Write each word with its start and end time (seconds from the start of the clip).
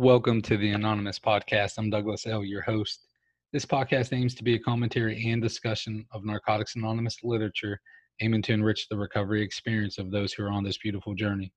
Welcome 0.00 0.40
to 0.40 0.56
the 0.56 0.70
Anonymous 0.70 1.18
Podcast. 1.18 1.74
I'm 1.76 1.90
Douglas 1.90 2.26
L., 2.26 2.42
your 2.42 2.62
host. 2.62 3.08
This 3.52 3.66
podcast 3.66 4.16
aims 4.16 4.34
to 4.36 4.42
be 4.42 4.54
a 4.54 4.58
commentary 4.58 5.30
and 5.30 5.42
discussion 5.42 6.06
of 6.10 6.24
Narcotics 6.24 6.74
Anonymous 6.74 7.18
literature, 7.22 7.78
aiming 8.22 8.40
to 8.44 8.54
enrich 8.54 8.88
the 8.88 8.96
recovery 8.96 9.42
experience 9.42 9.98
of 9.98 10.10
those 10.10 10.32
who 10.32 10.42
are 10.42 10.50
on 10.50 10.64
this 10.64 10.78
beautiful 10.78 11.14
journey. 11.14 11.52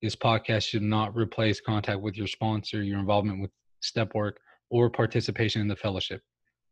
This 0.00 0.14
podcast 0.14 0.68
should 0.68 0.84
not 0.84 1.16
replace 1.16 1.60
contact 1.60 2.00
with 2.00 2.16
your 2.16 2.28
sponsor, 2.28 2.84
your 2.84 3.00
involvement 3.00 3.40
with 3.42 3.50
step 3.80 4.14
work, 4.14 4.38
or 4.70 4.88
participation 4.88 5.60
in 5.60 5.66
the 5.66 5.74
fellowship. 5.74 6.22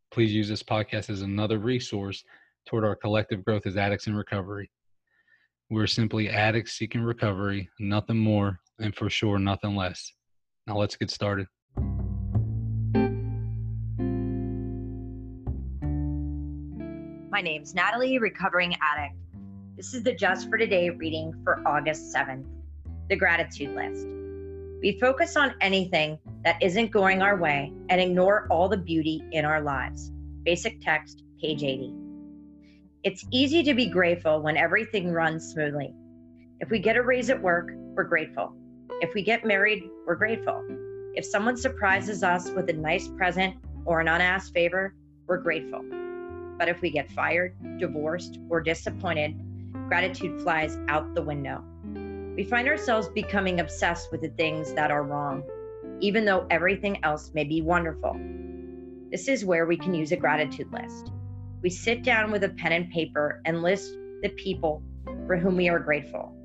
Please 0.09 0.33
use 0.33 0.47
this 0.47 0.63
podcast 0.63 1.09
as 1.09 1.21
another 1.21 1.59
resource 1.59 2.23
toward 2.65 2.85
our 2.85 2.95
collective 2.95 3.43
growth 3.43 3.65
as 3.65 3.75
addicts 3.75 4.07
in 4.07 4.15
recovery. 4.15 4.71
We're 5.69 5.87
simply 5.87 6.29
addicts 6.29 6.77
seeking 6.77 7.01
recovery, 7.01 7.67
nothing 7.77 8.19
more, 8.19 8.61
and 8.79 8.95
for 8.95 9.09
sure, 9.09 9.37
nothing 9.37 9.75
less. 9.75 10.13
Now 10.67 10.77
let's 10.77 10.97
get 10.97 11.09
started. 11.09 11.47
My 17.29 17.41
name's 17.41 17.73
Natalie, 17.73 18.17
recovering 18.17 18.75
addict. 18.81 19.15
This 19.77 19.93
is 19.93 20.03
the 20.03 20.11
Just 20.11 20.49
for 20.49 20.57
Today 20.57 20.89
reading 20.89 21.33
for 21.45 21.65
August 21.65 22.13
7th, 22.13 22.45
the 23.07 23.15
gratitude 23.15 23.75
list. 23.75 24.05
We 24.81 24.99
focus 24.99 25.37
on 25.37 25.55
anything 25.61 26.19
that 26.43 26.61
isn't 26.61 26.91
going 26.91 27.21
our 27.21 27.37
way 27.37 27.71
and 27.87 28.01
ignore 28.01 28.45
all 28.51 28.67
the 28.67 28.77
beauty 28.77 29.23
in 29.31 29.45
our 29.45 29.61
lives. 29.61 30.11
Basic 30.43 30.81
text, 30.81 31.23
page 31.39 31.63
80. 31.63 31.93
It's 33.03 33.25
easy 33.31 33.63
to 33.63 33.73
be 33.73 33.85
grateful 33.85 34.41
when 34.41 34.57
everything 34.57 35.13
runs 35.13 35.49
smoothly. 35.53 35.93
If 36.59 36.69
we 36.69 36.79
get 36.79 36.97
a 36.97 37.03
raise 37.03 37.29
at 37.29 37.41
work, 37.41 37.69
we're 37.95 38.03
grateful. 38.03 38.53
If 38.99 39.13
we 39.13 39.21
get 39.21 39.45
married, 39.45 39.91
we're 40.07 40.15
grateful. 40.15 40.63
If 41.13 41.23
someone 41.23 41.55
surprises 41.55 42.23
us 42.23 42.49
with 42.49 42.67
a 42.71 42.73
nice 42.73 43.07
present 43.07 43.55
or 43.85 43.99
an 43.99 44.07
unasked 44.07 44.55
favor, 44.55 44.95
we're 45.27 45.37
grateful. 45.37 45.83
But 46.57 46.67
if 46.67 46.81
we 46.81 46.89
get 46.89 47.11
fired, 47.11 47.55
divorced, 47.77 48.39
or 48.49 48.59
disappointed, 48.59 49.39
gratitude 49.87 50.41
flies 50.41 50.79
out 50.87 51.13
the 51.13 51.21
window. 51.21 51.63
We 52.35 52.43
find 52.43 52.67
ourselves 52.67 53.07
becoming 53.09 53.59
obsessed 53.59 54.11
with 54.11 54.21
the 54.21 54.29
things 54.29 54.73
that 54.73 54.89
are 54.89 55.03
wrong, 55.03 55.43
even 55.99 56.25
though 56.25 56.47
everything 56.49 56.97
else 57.03 57.31
may 57.35 57.43
be 57.43 57.61
wonderful. 57.61 58.19
This 59.11 59.27
is 59.27 59.45
where 59.45 59.67
we 59.67 59.77
can 59.77 59.93
use 59.93 60.11
a 60.11 60.17
gratitude 60.17 60.73
list. 60.73 61.11
We 61.61 61.69
sit 61.69 62.01
down 62.01 62.31
with 62.31 62.43
a 62.45 62.49
pen 62.49 62.71
and 62.71 62.89
paper 62.89 63.43
and 63.45 63.61
list 63.61 63.95
the 64.23 64.29
people 64.29 64.81
for 65.27 65.37
whom 65.37 65.55
we 65.55 65.69
are 65.69 65.79
grateful. 65.79 66.35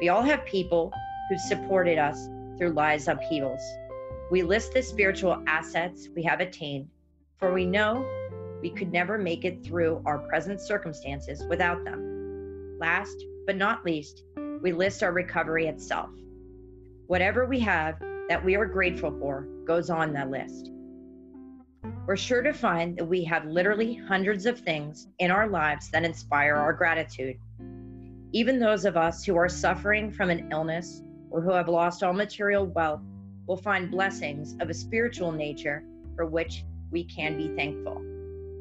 We 0.00 0.08
all 0.08 0.22
have 0.22 0.46
people 0.46 0.90
who 1.32 1.38
supported 1.38 1.96
us 1.96 2.28
through 2.58 2.72
life's 2.72 3.08
upheavals. 3.08 3.62
We 4.30 4.42
list 4.42 4.74
the 4.74 4.82
spiritual 4.82 5.42
assets 5.46 6.10
we 6.14 6.22
have 6.24 6.40
attained, 6.40 6.90
for 7.38 7.54
we 7.54 7.64
know 7.64 8.06
we 8.60 8.68
could 8.68 8.92
never 8.92 9.16
make 9.16 9.46
it 9.46 9.64
through 9.64 10.02
our 10.04 10.18
present 10.18 10.60
circumstances 10.60 11.42
without 11.48 11.84
them. 11.84 12.76
Last 12.78 13.16
but 13.46 13.56
not 13.56 13.82
least, 13.82 14.24
we 14.60 14.72
list 14.72 15.02
our 15.02 15.12
recovery 15.12 15.68
itself. 15.68 16.10
Whatever 17.06 17.46
we 17.46 17.60
have 17.60 17.98
that 18.28 18.44
we 18.44 18.54
are 18.54 18.66
grateful 18.66 19.18
for 19.18 19.48
goes 19.64 19.88
on 19.88 20.12
that 20.12 20.30
list. 20.30 20.70
We're 22.06 22.16
sure 22.18 22.42
to 22.42 22.52
find 22.52 22.94
that 22.98 23.06
we 23.06 23.24
have 23.24 23.46
literally 23.46 23.94
hundreds 23.94 24.44
of 24.44 24.60
things 24.60 25.06
in 25.18 25.30
our 25.30 25.48
lives 25.48 25.90
that 25.92 26.04
inspire 26.04 26.56
our 26.56 26.74
gratitude. 26.74 27.38
Even 28.32 28.58
those 28.58 28.84
of 28.84 28.98
us 28.98 29.24
who 29.24 29.36
are 29.36 29.48
suffering 29.48 30.10
from 30.10 30.28
an 30.28 30.52
illness 30.52 31.02
or 31.32 31.40
who 31.40 31.50
have 31.50 31.68
lost 31.68 32.02
all 32.02 32.12
material 32.12 32.66
wealth 32.66 33.00
will 33.46 33.56
find 33.56 33.90
blessings 33.90 34.54
of 34.60 34.70
a 34.70 34.74
spiritual 34.74 35.32
nature 35.32 35.82
for 36.14 36.26
which 36.26 36.64
we 36.90 37.04
can 37.04 37.36
be 37.36 37.48
thankful. 37.56 37.96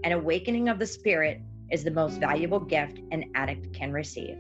An 0.04 0.14
awakening 0.14 0.70
of 0.70 0.80
the 0.80 0.88
spirit 0.88 1.42
is 1.70 1.84
the 1.84 1.92
most 1.92 2.20
valuable 2.20 2.60
gift 2.60 3.00
an 3.12 3.30
addict 3.36 3.74
can 3.74 3.92
receive. 3.92 4.38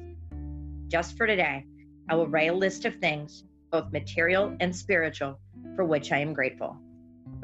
Just 0.87 1.17
for 1.17 1.27
today, 1.27 1.65
I 2.09 2.15
will 2.15 2.27
write 2.27 2.49
a 2.49 2.53
list 2.53 2.85
of 2.85 2.95
things, 2.95 3.43
both 3.69 3.91
material 3.91 4.55
and 4.59 4.75
spiritual, 4.75 5.39
for 5.75 5.85
which 5.85 6.11
I 6.11 6.17
am 6.19 6.33
grateful. 6.33 6.77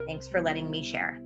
Thanks 0.06 0.28
for 0.28 0.41
letting 0.41 0.69
me 0.72 0.84
share. 0.84 1.22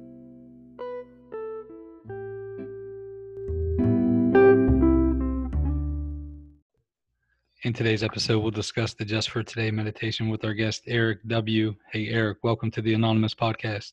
In 7.64 7.74
today's 7.74 8.02
episode, 8.02 8.40
we'll 8.40 8.50
discuss 8.50 8.96
the 8.96 9.06
Just 9.06 9.30
for 9.30 9.44
Today 9.44 9.70
meditation 9.70 10.30
with 10.30 10.44
our 10.44 10.54
guest, 10.56 10.82
Eric 10.88 11.20
W. 11.28 11.76
Hey, 11.92 12.08
Eric, 12.08 12.40
welcome 12.42 12.72
to 12.72 12.82
the 12.82 12.96
Anonymous 12.96 13.36
Podcast. 13.36 13.92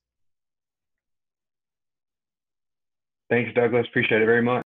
Thanks, 3.28 3.52
Douglas. 3.54 3.84
Appreciate 3.90 4.22
it 4.22 4.24
very 4.24 4.40
much. 4.40 4.64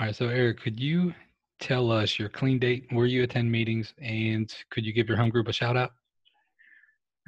All 0.00 0.06
right. 0.06 0.16
So, 0.16 0.26
Eric, 0.30 0.62
could 0.62 0.80
you 0.80 1.14
tell 1.60 1.92
us 1.92 2.18
your 2.18 2.28
clean 2.28 2.58
date, 2.58 2.88
where 2.90 3.06
you 3.06 3.22
attend 3.22 3.52
meetings, 3.52 3.94
and 4.02 4.52
could 4.70 4.84
you 4.84 4.92
give 4.92 5.06
your 5.06 5.16
home 5.16 5.30
group 5.30 5.46
a 5.46 5.52
shout 5.52 5.76
out? 5.76 5.92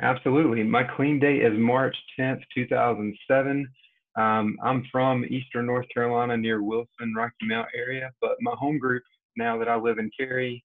Absolutely. 0.02 0.64
My 0.64 0.82
clean 0.82 1.20
date 1.20 1.42
is 1.42 1.56
March 1.56 1.96
10th, 2.18 2.42
2007. 2.52 3.68
Um, 4.16 4.56
I'm 4.64 4.84
from 4.90 5.24
Eastern 5.26 5.66
North 5.66 5.86
Carolina 5.94 6.36
near 6.36 6.64
Wilson, 6.64 7.14
Rocky 7.16 7.44
Mount 7.44 7.68
area, 7.76 8.10
but 8.20 8.32
my 8.40 8.54
home 8.58 8.80
group 8.80 9.04
now 9.36 9.58
that 9.58 9.68
I 9.68 9.76
live 9.76 9.98
in 9.98 10.10
Cary, 10.18 10.64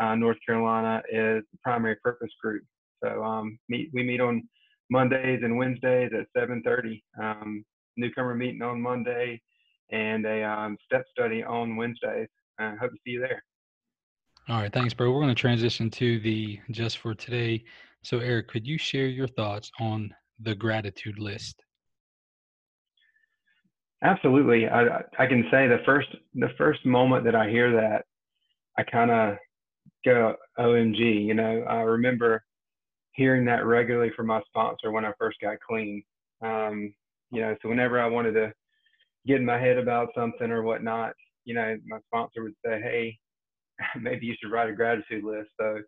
uh, 0.00 0.14
North 0.14 0.38
Carolina, 0.46 1.02
is 1.10 1.42
the 1.52 1.58
primary 1.62 1.96
purpose 1.96 2.32
group. 2.42 2.62
So 3.02 3.22
um, 3.22 3.58
meet, 3.68 3.90
we 3.92 4.02
meet 4.02 4.20
on 4.20 4.48
Mondays 4.90 5.40
and 5.42 5.56
Wednesdays 5.56 6.10
at 6.18 6.26
7:30. 6.36 7.02
Um, 7.20 7.64
newcomer 7.96 8.34
meeting 8.34 8.62
on 8.62 8.80
Monday, 8.80 9.40
and 9.90 10.24
a 10.26 10.42
um, 10.42 10.76
step 10.84 11.04
study 11.10 11.42
on 11.42 11.76
Wednesdays. 11.76 12.28
I 12.58 12.66
uh, 12.66 12.76
hope 12.80 12.90
to 12.90 12.96
see 13.04 13.12
you 13.12 13.20
there. 13.20 13.42
All 14.48 14.60
right, 14.60 14.72
thanks, 14.72 14.94
bro. 14.94 15.10
We're 15.10 15.20
going 15.20 15.34
to 15.34 15.40
transition 15.40 15.90
to 15.90 16.20
the 16.20 16.60
just 16.70 16.98
for 16.98 17.14
today. 17.14 17.64
So, 18.02 18.18
Eric, 18.18 18.48
could 18.48 18.66
you 18.66 18.76
share 18.76 19.06
your 19.06 19.28
thoughts 19.28 19.70
on 19.80 20.14
the 20.40 20.54
gratitude 20.54 21.18
list? 21.18 21.63
Absolutely. 24.04 24.68
I, 24.68 24.98
I 25.18 25.26
can 25.26 25.44
say 25.50 25.66
the 25.66 25.78
first 25.86 26.08
the 26.34 26.50
first 26.58 26.84
moment 26.86 27.24
that 27.24 27.34
I 27.34 27.48
hear 27.48 27.72
that, 27.72 28.04
I 28.78 28.84
kind 28.84 29.10
of 29.10 29.36
go 30.04 30.36
OMG. 30.58 31.24
You 31.26 31.34
know, 31.34 31.62
I 31.68 31.80
remember 31.82 32.44
hearing 33.12 33.44
that 33.46 33.66
regularly 33.66 34.12
from 34.16 34.28
my 34.28 34.42
sponsor 34.48 34.92
when 34.92 35.04
I 35.04 35.12
first 35.18 35.38
got 35.42 35.58
clean. 35.68 36.02
Um, 36.42 36.94
you 37.32 37.40
know, 37.42 37.56
so 37.62 37.68
whenever 37.68 38.00
I 38.00 38.06
wanted 38.08 38.32
to 38.32 38.52
get 39.26 39.36
in 39.38 39.46
my 39.46 39.58
head 39.58 39.78
about 39.78 40.10
something 40.16 40.50
or 40.50 40.62
whatnot, 40.62 41.14
you 41.44 41.54
know, 41.54 41.76
my 41.86 41.98
sponsor 42.06 42.42
would 42.44 42.54
say, 42.64 42.80
"Hey, 42.82 43.18
maybe 44.00 44.26
you 44.26 44.34
should 44.40 44.52
write 44.52 44.70
a 44.70 44.74
gratitude 44.74 45.24
list." 45.24 45.50
So 45.60 45.80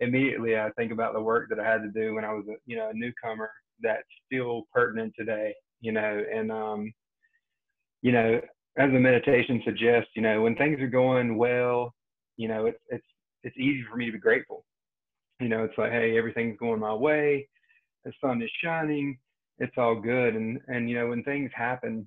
immediately 0.00 0.58
I 0.58 0.70
think 0.76 0.92
about 0.92 1.14
the 1.14 1.22
work 1.22 1.48
that 1.50 1.60
I 1.60 1.70
had 1.70 1.82
to 1.82 1.90
do 1.90 2.14
when 2.14 2.24
I 2.24 2.32
was 2.32 2.44
a 2.48 2.56
you 2.66 2.76
know 2.76 2.90
a 2.90 2.94
newcomer 2.94 3.50
that's 3.82 4.08
still 4.26 4.64
pertinent 4.74 5.14
today. 5.18 5.54
You 5.80 5.92
know, 5.92 6.24
and 6.34 6.50
um, 6.52 6.92
you 8.02 8.12
know, 8.12 8.40
as 8.78 8.92
the 8.92 9.00
meditation 9.00 9.62
suggests, 9.64 10.10
you 10.14 10.22
know, 10.22 10.42
when 10.42 10.54
things 10.56 10.80
are 10.80 10.88
going 10.88 11.36
well, 11.36 11.94
you 12.36 12.48
know, 12.48 12.66
it's 12.66 12.78
it's 12.88 13.04
it's 13.42 13.56
easy 13.56 13.84
for 13.90 13.96
me 13.96 14.06
to 14.06 14.12
be 14.12 14.18
grateful. 14.18 14.64
You 15.40 15.48
know, 15.48 15.64
it's 15.64 15.76
like, 15.78 15.92
hey, 15.92 16.16
everything's 16.16 16.58
going 16.58 16.80
my 16.80 16.94
way, 16.94 17.48
the 18.04 18.12
sun 18.20 18.40
is 18.42 18.50
shining, 18.62 19.18
it's 19.58 19.76
all 19.76 20.00
good. 20.00 20.34
And 20.34 20.60
and 20.68 20.88
you 20.88 20.96
know, 20.96 21.08
when 21.08 21.22
things 21.24 21.50
happen, 21.54 22.06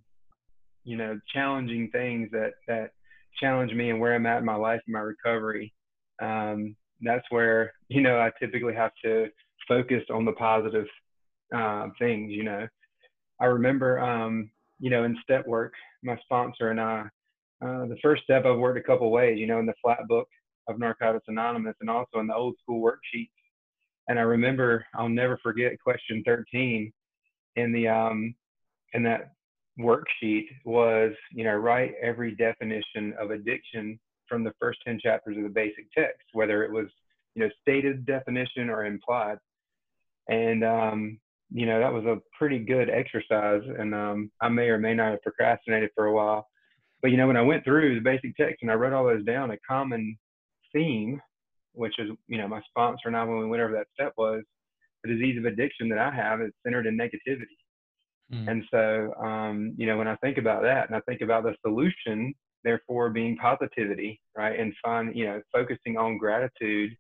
you 0.84 0.98
know, 0.98 1.20
challenging 1.34 1.90
things 1.92 2.30
that 2.32 2.54
that 2.68 2.92
challenge 3.40 3.74
me 3.74 3.90
and 3.90 4.00
where 4.00 4.16
I'm 4.16 4.26
at 4.26 4.40
in 4.40 4.46
my 4.46 4.56
life 4.56 4.82
and 4.86 4.94
my 4.94 5.00
recovery, 5.00 5.74
um, 6.22 6.76
that's 7.02 7.26
where 7.30 7.74
you 7.90 8.02
know 8.02 8.20
I 8.20 8.32
typically 8.40 8.76
have 8.76 8.92
to 9.04 9.28
focus 9.68 10.04
on 10.12 10.26
the 10.26 10.34
positive 10.34 10.88
uh, 11.56 11.88
things. 11.98 12.32
You 12.32 12.44
know, 12.44 12.68
I 13.42 13.46
remember 13.46 14.00
um, 14.00 14.50
you 14.80 14.90
know, 14.90 15.04
in 15.04 15.18
step 15.24 15.46
work, 15.46 15.74
my 16.04 16.18
sponsor 16.24 16.70
and 16.72 16.80
I, 16.80 17.06
uh, 17.62 17.86
the 17.86 17.98
first 18.02 18.24
step 18.24 18.46
I've 18.46 18.58
worked 18.58 18.80
a 18.80 18.84
couple 18.84 19.12
ways, 19.12 19.38
you 19.38 19.48
know, 19.48 19.60
in 19.60 19.66
the 19.66 19.74
flat 19.82 20.08
book 20.08 20.28
of 20.68 20.80
Narcotics 20.80 21.26
Anonymous 21.28 21.76
and 21.82 21.90
also 21.90 22.20
in 22.20 22.28
the 22.28 22.36
old 22.36 22.56
school 22.62 22.82
worksheets. 22.82 23.32
And 24.08 24.18
I 24.18 24.24
remember, 24.24 24.86
I'll 24.96 25.10
never 25.10 25.38
forget 25.44 25.80
question 25.82 26.24
13 26.26 26.92
in 27.58 27.72
the, 27.74 27.88
um, 27.88 28.34
in 28.94 29.04
that 29.04 29.34
worksheet 29.80 30.48
was, 30.66 31.12
you 31.32 31.44
know, 31.44 31.56
write 31.56 31.94
every 32.02 32.36
definition 32.36 33.14
of 33.20 33.32
addiction 33.32 34.00
from 34.28 34.44
the 34.44 34.54
first 34.60 34.80
10 34.86 35.00
chapters 35.02 35.38
of 35.38 35.44
the 35.44 35.50
basic 35.50 35.92
text, 35.92 36.24
whether 36.34 36.64
it 36.64 36.72
was, 36.72 36.88
you 37.36 37.44
know, 37.44 37.50
stated 37.62 38.06
definition 38.06 38.70
or 38.70 38.86
implied. 38.86 39.38
And, 40.30 40.64
um, 40.64 41.20
you 41.52 41.66
know, 41.66 41.80
that 41.80 41.94
was 41.94 42.06
a 42.06 42.18
pretty 42.38 42.60
good 42.60 42.90
exercise. 42.90 43.62
And 43.78 43.94
um, 43.96 44.32
I 44.42 44.50
may 44.50 44.70
or 44.70 44.78
may 44.78 44.94
not 44.94 45.12
have 45.12 45.22
procrastinated 45.22 45.90
for 45.96 46.06
a 46.06 46.14
while. 46.14 46.48
But, 47.02 47.12
you 47.12 47.18
know, 47.18 47.28
when 47.28 47.38
I 47.38 47.42
went 47.42 47.64
through 47.64 47.96
the 47.96 48.02
basic 48.02 48.36
text 48.36 48.62
and 48.62 48.70
I 48.70 48.76
wrote 48.76 48.94
all 48.94 49.06
those 49.06 49.24
down, 49.24 49.52
a 49.52 49.58
common 49.68 50.18
theme, 50.74 51.22
which 51.74 51.98
is, 51.98 52.10
you 52.28 52.38
know, 52.38 52.48
my 52.48 52.62
sponsor 52.70 53.08
and 53.08 53.16
I, 53.16 53.24
when 53.24 53.40
we 53.40 53.48
went 53.48 53.64
over 53.64 53.74
that 53.74 53.88
step 53.94 54.14
was, 54.18 54.44
the 55.04 55.14
disease 55.14 55.38
of 55.38 55.46
addiction 55.46 55.88
that 55.90 55.98
I 55.98 56.12
have 56.14 56.42
is 56.42 56.52
centered 56.62 56.86
in 56.86 56.98
negativity. 56.98 57.46
Mm. 58.34 58.50
And 58.50 58.64
so, 58.70 59.14
um, 59.24 59.74
you 59.78 59.88
know, 59.88 59.98
when 59.98 60.10
I 60.10 60.18
think 60.18 60.38
about 60.38 60.62
that 60.64 60.88
and 60.88 60.96
I 60.96 61.00
think 61.08 61.22
about 61.22 61.44
the 61.44 61.56
solution, 61.66 62.34
therefore 62.66 63.10
being 63.10 63.38
positivity, 63.38 64.20
right? 64.36 64.60
And 64.60 64.74
find, 64.84 65.16
you 65.16 65.26
know, 65.26 65.42
focusing 65.54 65.98
on 65.98 66.18
gratitude 66.18 66.98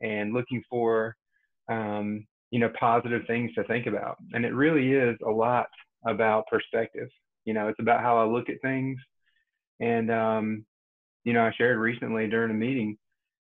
and 0.00 0.32
looking 0.32 0.62
for, 0.70 1.14
um, 1.70 2.26
you 2.50 2.60
know, 2.60 2.70
positive 2.78 3.22
things 3.26 3.52
to 3.54 3.64
think 3.64 3.86
about. 3.86 4.16
And 4.32 4.44
it 4.44 4.54
really 4.54 4.92
is 4.92 5.16
a 5.26 5.30
lot 5.30 5.66
about 6.06 6.46
perspective. 6.46 7.08
You 7.44 7.54
know, 7.54 7.68
it's 7.68 7.80
about 7.80 8.00
how 8.00 8.18
I 8.18 8.24
look 8.24 8.48
at 8.48 8.60
things. 8.62 8.98
And, 9.80 10.10
um, 10.10 10.64
you 11.24 11.32
know, 11.32 11.44
I 11.44 11.52
shared 11.56 11.78
recently 11.78 12.28
during 12.28 12.50
a 12.50 12.54
meeting, 12.54 12.96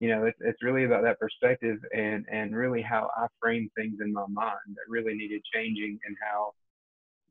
you 0.00 0.08
know, 0.08 0.24
it's, 0.24 0.38
it's 0.40 0.62
really 0.62 0.84
about 0.84 1.02
that 1.02 1.18
perspective 1.18 1.78
and, 1.94 2.24
and 2.30 2.54
really 2.54 2.82
how 2.82 3.10
I 3.16 3.26
frame 3.40 3.68
things 3.76 3.98
in 4.00 4.12
my 4.12 4.26
mind 4.28 4.58
that 4.68 4.88
really 4.88 5.14
needed 5.14 5.42
changing 5.52 5.98
and 6.06 6.16
how, 6.22 6.52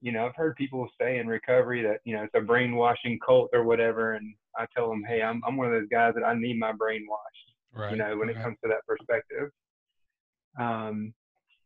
you 0.02 0.12
know, 0.12 0.26
I've 0.26 0.36
heard 0.36 0.56
people 0.56 0.88
say 1.00 1.20
in 1.20 1.28
recovery 1.28 1.82
that, 1.84 2.00
you 2.04 2.16
know, 2.16 2.24
it's 2.24 2.36
a 2.36 2.42
brainwashing 2.42 3.20
cult 3.26 3.50
or 3.54 3.64
whatever. 3.64 4.14
And 4.14 4.34
I 4.58 4.66
tell 4.76 4.90
them, 4.90 5.04
Hey, 5.08 5.22
I'm, 5.22 5.42
I'm 5.48 5.56
one 5.56 5.68
of 5.68 5.74
those 5.74 5.90
guys 5.90 6.14
that 6.16 6.26
I 6.26 6.34
need 6.34 6.60
my 6.60 6.74
brain 6.74 7.06
washed, 7.08 7.54
right, 7.74 7.92
you 7.92 7.98
know, 7.98 8.18
when 8.18 8.28
right. 8.28 8.38
it 8.38 8.44
comes 8.44 8.58
to 8.64 8.70
that 8.70 8.86
perspective. 8.86 9.50
Um, 10.60 11.14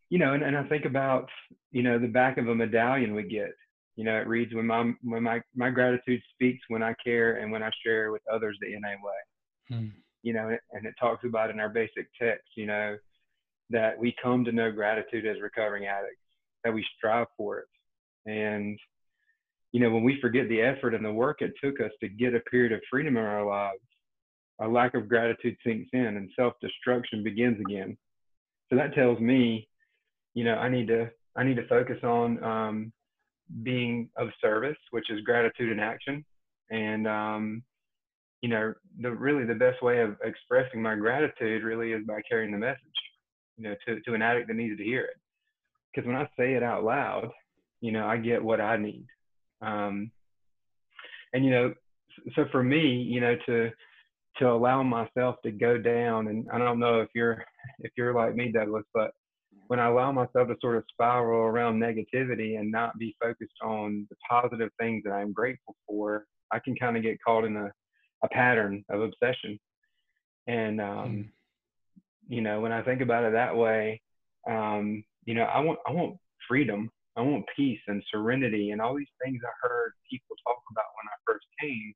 you 0.09 0.19
know, 0.19 0.33
and, 0.33 0.43
and 0.43 0.57
I 0.57 0.63
think 0.63 0.85
about, 0.85 1.29
you 1.71 1.83
know, 1.83 1.99
the 1.99 2.07
back 2.07 2.37
of 2.37 2.47
a 2.47 2.55
medallion 2.55 3.13
we 3.13 3.23
get, 3.23 3.51
you 3.95 4.03
know, 4.03 4.15
it 4.15 4.27
reads 4.27 4.53
when 4.53 4.67
my, 4.67 4.91
when 5.03 5.23
my, 5.23 5.41
my 5.55 5.69
gratitude 5.69 6.21
speaks 6.33 6.63
when 6.69 6.83
I 6.83 6.93
care 7.03 7.37
and 7.37 7.51
when 7.51 7.63
I 7.63 7.71
share 7.85 8.11
with 8.11 8.21
others 8.31 8.57
the 8.61 8.77
NA 8.79 8.89
way, 8.89 9.77
hmm. 9.77 9.87
you 10.23 10.33
know, 10.33 10.55
and 10.71 10.85
it 10.85 10.93
talks 10.99 11.25
about 11.25 11.49
in 11.49 11.59
our 11.59 11.69
basic 11.69 12.07
text, 12.19 12.47
you 12.55 12.67
know, 12.67 12.95
that 13.69 13.97
we 13.97 14.15
come 14.21 14.45
to 14.45 14.51
know 14.51 14.71
gratitude 14.71 15.25
as 15.25 15.41
recovering 15.41 15.87
addicts, 15.87 16.21
that 16.63 16.73
we 16.73 16.85
strive 16.97 17.27
for 17.35 17.59
it. 17.59 17.67
And, 18.25 18.79
you 19.73 19.81
know, 19.81 19.89
when 19.89 20.03
we 20.03 20.21
forget 20.21 20.47
the 20.47 20.61
effort 20.61 20.93
and 20.93 21.03
the 21.03 21.11
work 21.11 21.41
it 21.41 21.53
took 21.61 21.81
us 21.81 21.91
to 22.01 22.07
get 22.07 22.33
a 22.33 22.39
period 22.41 22.71
of 22.71 22.79
freedom 22.89 23.17
in 23.17 23.23
our 23.23 23.45
lives, 23.45 23.81
our 24.59 24.69
lack 24.69 24.95
of 24.95 25.09
gratitude 25.09 25.57
sinks 25.65 25.89
in 25.93 26.17
and 26.17 26.29
self 26.35 26.53
destruction 26.61 27.23
begins 27.23 27.59
again. 27.59 27.97
So 28.69 28.75
that 28.75 28.93
tells 28.93 29.19
me 29.19 29.67
you 30.37 30.43
know, 30.43 30.53
I 30.53 30.69
need 30.69 30.87
to 30.89 31.09
I 31.35 31.43
need 31.43 31.55
to 31.55 31.67
focus 31.67 31.97
on 32.03 32.43
um, 32.43 32.93
being 33.63 34.07
of 34.17 34.27
service, 34.39 34.77
which 34.91 35.09
is 35.09 35.21
gratitude 35.21 35.71
in 35.71 35.79
action, 35.79 36.23
and 36.69 37.07
um, 37.07 37.63
you 38.41 38.49
know, 38.49 38.71
the 39.01 39.09
really 39.09 39.45
the 39.45 39.55
best 39.55 39.81
way 39.81 39.99
of 39.99 40.15
expressing 40.23 40.79
my 40.79 40.93
gratitude 40.93 41.63
really 41.63 41.91
is 41.91 42.05
by 42.05 42.21
carrying 42.29 42.51
the 42.51 42.57
message, 42.59 42.99
you 43.57 43.63
know, 43.63 43.75
to 43.87 43.99
to 44.01 44.13
an 44.13 44.21
addict 44.21 44.47
that 44.47 44.53
needs 44.53 44.77
to 44.77 44.83
hear 44.83 45.05
it. 45.05 45.17
Because 45.91 46.05
when 46.05 46.15
I 46.15 46.29
say 46.37 46.53
it 46.53 46.61
out 46.61 46.83
loud, 46.83 47.31
you 47.81 47.91
know, 47.91 48.05
I 48.05 48.17
get 48.17 48.43
what 48.43 48.61
I 48.61 48.77
need. 48.77 49.07
Um, 49.63 50.11
and 51.33 51.43
you 51.43 51.49
know, 51.49 51.73
so 52.35 52.45
for 52.51 52.61
me, 52.61 53.01
you 53.01 53.21
know, 53.21 53.35
to 53.47 53.71
to 54.37 54.51
allow 54.51 54.83
myself 54.83 55.37
to 55.45 55.51
go 55.51 55.79
down, 55.79 56.27
and 56.27 56.47
I 56.53 56.59
don't 56.59 56.77
know 56.77 57.01
if 57.01 57.09
you're 57.15 57.43
if 57.79 57.91
you're 57.97 58.13
like 58.13 58.35
me, 58.35 58.51
Douglas, 58.51 58.85
but 58.93 59.15
when 59.67 59.79
I 59.79 59.87
allow 59.87 60.11
myself 60.11 60.47
to 60.47 60.55
sort 60.61 60.77
of 60.77 60.83
spiral 60.89 61.41
around 61.41 61.79
negativity 61.79 62.59
and 62.59 62.71
not 62.71 62.97
be 62.97 63.15
focused 63.21 63.55
on 63.63 64.07
the 64.09 64.15
positive 64.29 64.69
things 64.79 65.03
that 65.05 65.11
I'm 65.11 65.33
grateful 65.33 65.75
for, 65.87 66.25
I 66.51 66.59
can 66.59 66.75
kind 66.75 66.95
of 66.95 67.03
get 67.03 67.17
caught 67.25 67.43
in 67.43 67.55
a, 67.57 67.71
a 68.23 68.29
pattern 68.29 68.83
of 68.89 69.01
obsession. 69.01 69.59
And, 70.47 70.79
um, 70.79 71.09
mm. 71.09 71.27
you 72.29 72.41
know, 72.41 72.61
when 72.61 72.71
I 72.71 72.81
think 72.81 73.01
about 73.01 73.25
it 73.25 73.33
that 73.33 73.55
way, 73.55 74.01
um, 74.49 75.03
you 75.25 75.33
know, 75.33 75.43
I 75.43 75.59
want, 75.59 75.79
I 75.85 75.91
want 75.91 76.17
freedom. 76.47 76.89
I 77.17 77.21
want 77.21 77.45
peace 77.55 77.79
and 77.87 78.01
serenity 78.11 78.69
and 78.69 78.79
all 78.79 78.95
these 78.95 79.07
things 79.23 79.41
I 79.43 79.67
heard 79.67 79.91
people 80.09 80.35
talk 80.45 80.61
about 80.71 80.85
when 80.95 81.07
I 81.09 81.17
first 81.25 81.45
came 81.59 81.93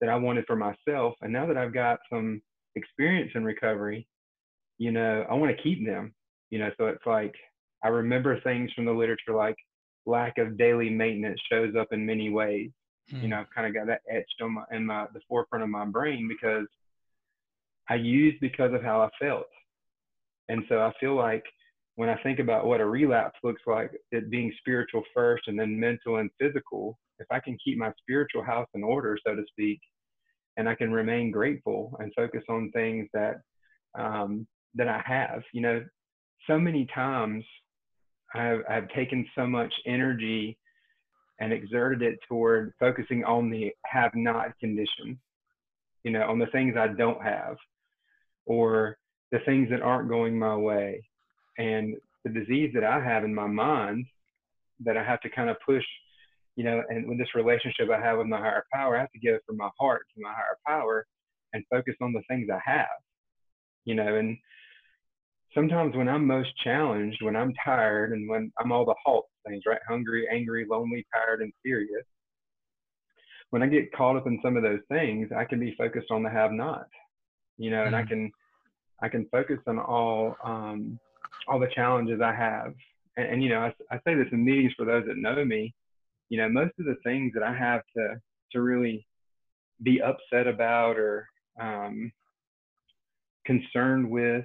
that 0.00 0.10
I 0.10 0.16
wanted 0.16 0.44
for 0.46 0.54
myself. 0.54 1.14
And 1.22 1.32
now 1.32 1.46
that 1.46 1.56
I've 1.56 1.74
got 1.74 1.98
some 2.12 2.40
experience 2.76 3.32
in 3.34 3.42
recovery, 3.44 4.06
you 4.78 4.92
know, 4.92 5.24
I 5.28 5.34
want 5.34 5.56
to 5.56 5.62
keep 5.62 5.84
them 5.84 6.14
you 6.50 6.58
know 6.58 6.70
so 6.76 6.86
it's 6.86 7.06
like 7.06 7.34
i 7.82 7.88
remember 7.88 8.40
things 8.40 8.70
from 8.74 8.84
the 8.84 8.92
literature 8.92 9.34
like 9.34 9.56
lack 10.06 10.38
of 10.38 10.58
daily 10.58 10.90
maintenance 10.90 11.40
shows 11.50 11.74
up 11.78 11.88
in 11.92 12.04
many 12.04 12.30
ways 12.30 12.70
you 13.08 13.20
hmm. 13.20 13.28
know 13.28 13.40
i've 13.40 13.54
kind 13.54 13.66
of 13.66 13.74
got 13.74 13.86
that 13.86 14.02
etched 14.10 14.40
on 14.42 14.52
my 14.54 14.62
in 14.72 14.84
my 14.84 15.06
the 15.14 15.20
forefront 15.28 15.62
of 15.62 15.70
my 15.70 15.84
brain 15.84 16.28
because 16.28 16.66
i 17.88 17.94
used 17.94 18.38
because 18.40 18.72
of 18.74 18.82
how 18.82 19.00
i 19.00 19.08
felt 19.24 19.46
and 20.48 20.62
so 20.68 20.80
i 20.80 20.92
feel 21.00 21.14
like 21.14 21.44
when 21.96 22.08
i 22.08 22.16
think 22.22 22.38
about 22.38 22.66
what 22.66 22.80
a 22.80 22.86
relapse 22.86 23.38
looks 23.42 23.62
like 23.66 23.90
it 24.10 24.30
being 24.30 24.52
spiritual 24.58 25.02
first 25.14 25.44
and 25.46 25.58
then 25.58 25.78
mental 25.78 26.16
and 26.16 26.30
physical 26.40 26.98
if 27.18 27.26
i 27.30 27.38
can 27.38 27.56
keep 27.62 27.78
my 27.78 27.92
spiritual 28.00 28.42
house 28.42 28.68
in 28.74 28.82
order 28.82 29.16
so 29.24 29.34
to 29.34 29.42
speak 29.48 29.80
and 30.56 30.68
i 30.68 30.74
can 30.74 30.92
remain 30.92 31.30
grateful 31.30 31.96
and 32.00 32.12
focus 32.14 32.42
on 32.48 32.70
things 32.72 33.06
that 33.12 33.40
um, 33.98 34.46
that 34.74 34.88
i 34.88 35.02
have 35.04 35.42
you 35.52 35.60
know 35.60 35.82
so 36.46 36.58
many 36.58 36.86
times 36.94 37.44
I've, 38.34 38.60
I've 38.68 38.88
taken 38.90 39.26
so 39.34 39.46
much 39.46 39.72
energy 39.86 40.56
and 41.40 41.52
exerted 41.52 42.02
it 42.02 42.18
toward 42.28 42.72
focusing 42.78 43.24
on 43.24 43.50
the 43.50 43.72
have 43.86 44.12
not 44.14 44.58
condition, 44.60 45.18
you 46.04 46.10
know, 46.10 46.22
on 46.22 46.38
the 46.38 46.46
things 46.46 46.74
I 46.76 46.88
don't 46.88 47.22
have 47.22 47.56
or 48.46 48.98
the 49.32 49.38
things 49.46 49.68
that 49.70 49.82
aren't 49.82 50.08
going 50.08 50.38
my 50.38 50.54
way. 50.54 51.02
And 51.58 51.96
the 52.24 52.30
disease 52.30 52.70
that 52.74 52.84
I 52.84 53.02
have 53.02 53.24
in 53.24 53.34
my 53.34 53.46
mind 53.46 54.06
that 54.84 54.96
I 54.96 55.04
have 55.04 55.20
to 55.22 55.30
kind 55.30 55.50
of 55.50 55.56
push, 55.64 55.84
you 56.56 56.64
know, 56.64 56.82
and 56.88 57.08
with 57.08 57.18
this 57.18 57.34
relationship 57.34 57.88
I 57.90 58.00
have 58.00 58.18
with 58.18 58.26
my 58.26 58.38
higher 58.38 58.64
power, 58.72 58.96
I 58.96 59.00
have 59.00 59.12
to 59.12 59.18
give 59.18 59.40
from 59.46 59.56
my 59.56 59.70
heart 59.78 60.02
to 60.14 60.22
my 60.22 60.32
higher 60.32 60.58
power 60.66 61.06
and 61.52 61.64
focus 61.70 61.94
on 62.00 62.12
the 62.12 62.22
things 62.28 62.48
I 62.52 62.60
have, 62.64 62.86
you 63.84 63.94
know, 63.94 64.16
and 64.16 64.36
sometimes 65.54 65.96
when 65.96 66.08
I'm 66.08 66.26
most 66.26 66.50
challenged, 66.62 67.22
when 67.22 67.36
I'm 67.36 67.52
tired 67.64 68.12
and 68.12 68.28
when 68.28 68.52
I'm 68.58 68.72
all 68.72 68.84
the 68.84 68.94
halt 69.04 69.26
things, 69.46 69.62
right? 69.66 69.80
Hungry, 69.88 70.26
angry, 70.30 70.66
lonely, 70.68 71.06
tired, 71.12 71.42
and 71.42 71.52
furious. 71.62 72.04
When 73.50 73.62
I 73.62 73.66
get 73.66 73.92
caught 73.92 74.16
up 74.16 74.26
in 74.26 74.38
some 74.42 74.56
of 74.56 74.62
those 74.62 74.80
things, 74.88 75.28
I 75.36 75.44
can 75.44 75.58
be 75.58 75.74
focused 75.76 76.10
on 76.10 76.22
the 76.22 76.30
have 76.30 76.52
not, 76.52 76.86
you 77.58 77.70
know, 77.70 77.78
mm-hmm. 77.78 77.86
and 77.88 77.96
I 77.96 78.00
mm-hmm. 78.02 78.08
can, 78.08 78.32
I 79.02 79.08
can 79.08 79.26
focus 79.32 79.58
on 79.66 79.78
all, 79.78 80.36
um, 80.44 80.98
all 81.48 81.58
the 81.58 81.70
challenges 81.74 82.20
I 82.22 82.34
have. 82.34 82.74
And, 83.16 83.26
and 83.26 83.42
you 83.42 83.48
know, 83.48 83.60
I, 83.60 83.74
I 83.90 83.96
say 84.06 84.14
this 84.14 84.28
in 84.30 84.44
meetings 84.44 84.72
for 84.76 84.84
those 84.84 85.04
that 85.06 85.16
know 85.16 85.44
me, 85.44 85.74
you 86.28 86.38
know, 86.38 86.48
most 86.48 86.74
of 86.78 86.86
the 86.86 86.96
things 87.02 87.32
that 87.34 87.42
I 87.42 87.52
have 87.52 87.82
to, 87.96 88.20
to 88.52 88.62
really 88.62 89.04
be 89.82 90.00
upset 90.00 90.46
about 90.46 90.96
or, 90.96 91.26
um, 91.60 92.12
concerned 93.46 94.08
with 94.08 94.44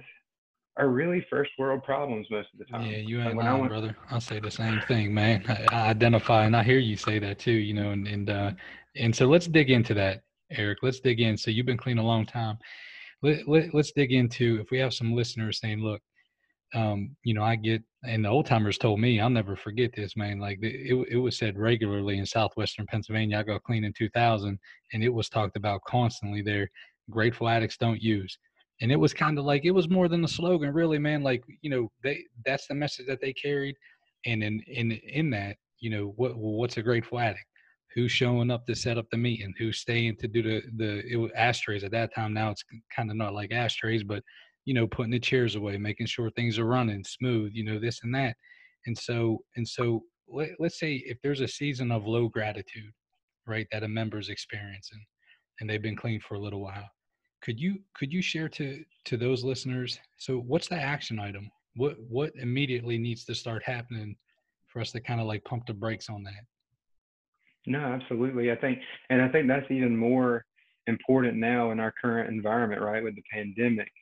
are 0.76 0.88
really 0.88 1.24
first 1.30 1.50
world 1.58 1.82
problems 1.82 2.26
most 2.30 2.48
of 2.52 2.58
the 2.58 2.64
time. 2.66 2.86
Yeah, 2.86 2.98
you 2.98 3.20
ain't 3.20 3.36
lying, 3.36 3.60
went, 3.60 3.70
brother. 3.70 3.96
I 4.10 4.18
say 4.18 4.40
the 4.40 4.50
same 4.50 4.80
thing, 4.86 5.12
man. 5.14 5.44
I, 5.48 5.66
I, 5.72 5.88
identify 5.88 6.44
and 6.44 6.54
I 6.54 6.62
hear 6.62 6.78
you 6.78 6.96
say 6.96 7.18
that 7.18 7.38
too, 7.38 7.52
you 7.52 7.74
know, 7.74 7.90
and 7.90 8.06
and 8.06 8.30
uh 8.30 8.50
and 8.96 9.14
so 9.14 9.26
let's 9.26 9.46
dig 9.46 9.70
into 9.70 9.94
that, 9.94 10.22
Eric. 10.50 10.78
Let's 10.82 11.00
dig 11.00 11.20
in. 11.20 11.36
So 11.36 11.50
you've 11.50 11.66
been 11.66 11.76
clean 11.76 11.98
a 11.98 12.06
long 12.06 12.26
time. 12.26 12.58
Let, 13.22 13.48
let, 13.48 13.74
let's 13.74 13.92
dig 13.92 14.12
into 14.12 14.58
if 14.60 14.70
we 14.70 14.78
have 14.78 14.94
some 14.94 15.14
listeners 15.14 15.60
saying, 15.60 15.82
look, 15.82 16.00
um, 16.74 17.16
you 17.24 17.34
know, 17.34 17.42
I 17.42 17.56
get, 17.56 17.82
and 18.04 18.24
the 18.24 18.28
old 18.28 18.46
timers 18.46 18.78
told 18.78 19.00
me, 19.00 19.20
I'll 19.20 19.30
never 19.30 19.56
forget 19.56 19.92
this, 19.94 20.16
man. 20.16 20.38
Like 20.38 20.58
it, 20.62 21.06
it 21.10 21.16
was 21.16 21.38
said 21.38 21.58
regularly 21.58 22.18
in 22.18 22.26
Southwestern 22.26 22.86
Pennsylvania. 22.86 23.38
I 23.38 23.42
got 23.42 23.62
clean 23.62 23.84
in 23.84 23.92
2000, 23.92 24.58
and 24.92 25.04
it 25.04 25.08
was 25.08 25.28
talked 25.28 25.56
about 25.56 25.82
constantly 25.86 26.42
there. 26.42 26.70
Grateful 27.10 27.48
addicts 27.48 27.76
don't 27.76 28.02
use 28.02 28.36
and 28.80 28.92
it 28.92 28.96
was 28.96 29.14
kind 29.14 29.38
of 29.38 29.44
like 29.44 29.64
it 29.64 29.70
was 29.70 29.88
more 29.88 30.08
than 30.08 30.24
a 30.24 30.28
slogan 30.28 30.72
really 30.72 30.98
man 30.98 31.22
like 31.22 31.42
you 31.62 31.70
know 31.70 31.90
they 32.02 32.22
that's 32.44 32.66
the 32.66 32.74
message 32.74 33.06
that 33.06 33.20
they 33.20 33.32
carried 33.32 33.74
and 34.26 34.42
in 34.42 34.60
in 34.66 34.92
in 34.92 35.30
that 35.30 35.56
you 35.80 35.90
know 35.90 36.12
what 36.16 36.36
what's 36.36 36.76
a 36.76 36.82
grateful 36.82 37.18
addict 37.18 37.44
who's 37.96 38.12
showing 38.12 38.50
up 38.50 38.66
to 38.66 38.74
set 38.74 38.98
up 38.98 39.06
the 39.10 39.16
meeting? 39.16 39.54
Who's 39.58 39.78
staying 39.78 40.16
to 40.16 40.28
do 40.28 40.42
the 40.42 40.62
the 40.76 41.02
it 41.10 41.16
was 41.16 41.30
ashtrays 41.34 41.82
at 41.82 41.90
that 41.92 42.14
time 42.14 42.34
now 42.34 42.50
it's 42.50 42.62
kind 42.94 43.10
of 43.10 43.16
not 43.16 43.34
like 43.34 43.52
ashtrays 43.52 44.04
but 44.04 44.22
you 44.66 44.74
know 44.74 44.86
putting 44.86 45.12
the 45.12 45.18
chairs 45.18 45.56
away 45.56 45.78
making 45.78 46.06
sure 46.06 46.30
things 46.30 46.58
are 46.58 46.66
running 46.66 47.02
smooth 47.04 47.52
you 47.54 47.64
know 47.64 47.80
this 47.80 48.00
and 48.02 48.14
that 48.14 48.36
and 48.86 48.96
so 48.96 49.38
and 49.56 49.66
so 49.66 50.02
let, 50.28 50.50
let's 50.58 50.78
say 50.78 51.02
if 51.06 51.18
there's 51.22 51.40
a 51.40 51.48
season 51.48 51.90
of 51.90 52.06
low 52.06 52.28
gratitude 52.28 52.92
right 53.46 53.66
that 53.72 53.84
a 53.84 53.88
member's 53.88 54.28
experiencing 54.28 55.02
and 55.60 55.70
they've 55.70 55.82
been 55.82 55.96
clean 55.96 56.20
for 56.20 56.34
a 56.34 56.40
little 56.40 56.60
while 56.60 56.88
could 57.46 57.60
you 57.60 57.78
could 57.94 58.12
you 58.12 58.20
share 58.20 58.48
to 58.48 58.84
to 59.04 59.16
those 59.16 59.44
listeners 59.44 60.00
so 60.18 60.38
what's 60.38 60.66
the 60.66 60.74
action 60.74 61.20
item 61.20 61.48
what 61.76 61.94
what 62.08 62.32
immediately 62.36 62.98
needs 62.98 63.24
to 63.24 63.34
start 63.34 63.62
happening 63.62 64.16
for 64.66 64.80
us 64.80 64.90
to 64.90 65.00
kind 65.00 65.20
of 65.20 65.28
like 65.28 65.44
pump 65.44 65.64
the 65.66 65.72
brakes 65.72 66.10
on 66.10 66.24
that 66.24 66.44
no 67.66 67.78
absolutely 67.78 68.50
i 68.50 68.56
think 68.56 68.80
and 69.10 69.22
i 69.22 69.28
think 69.28 69.46
that's 69.46 69.70
even 69.70 69.96
more 69.96 70.44
important 70.88 71.36
now 71.36 71.70
in 71.70 71.78
our 71.78 71.94
current 72.02 72.28
environment 72.28 72.82
right 72.82 73.04
with 73.04 73.14
the 73.14 73.22
pandemic 73.32 73.92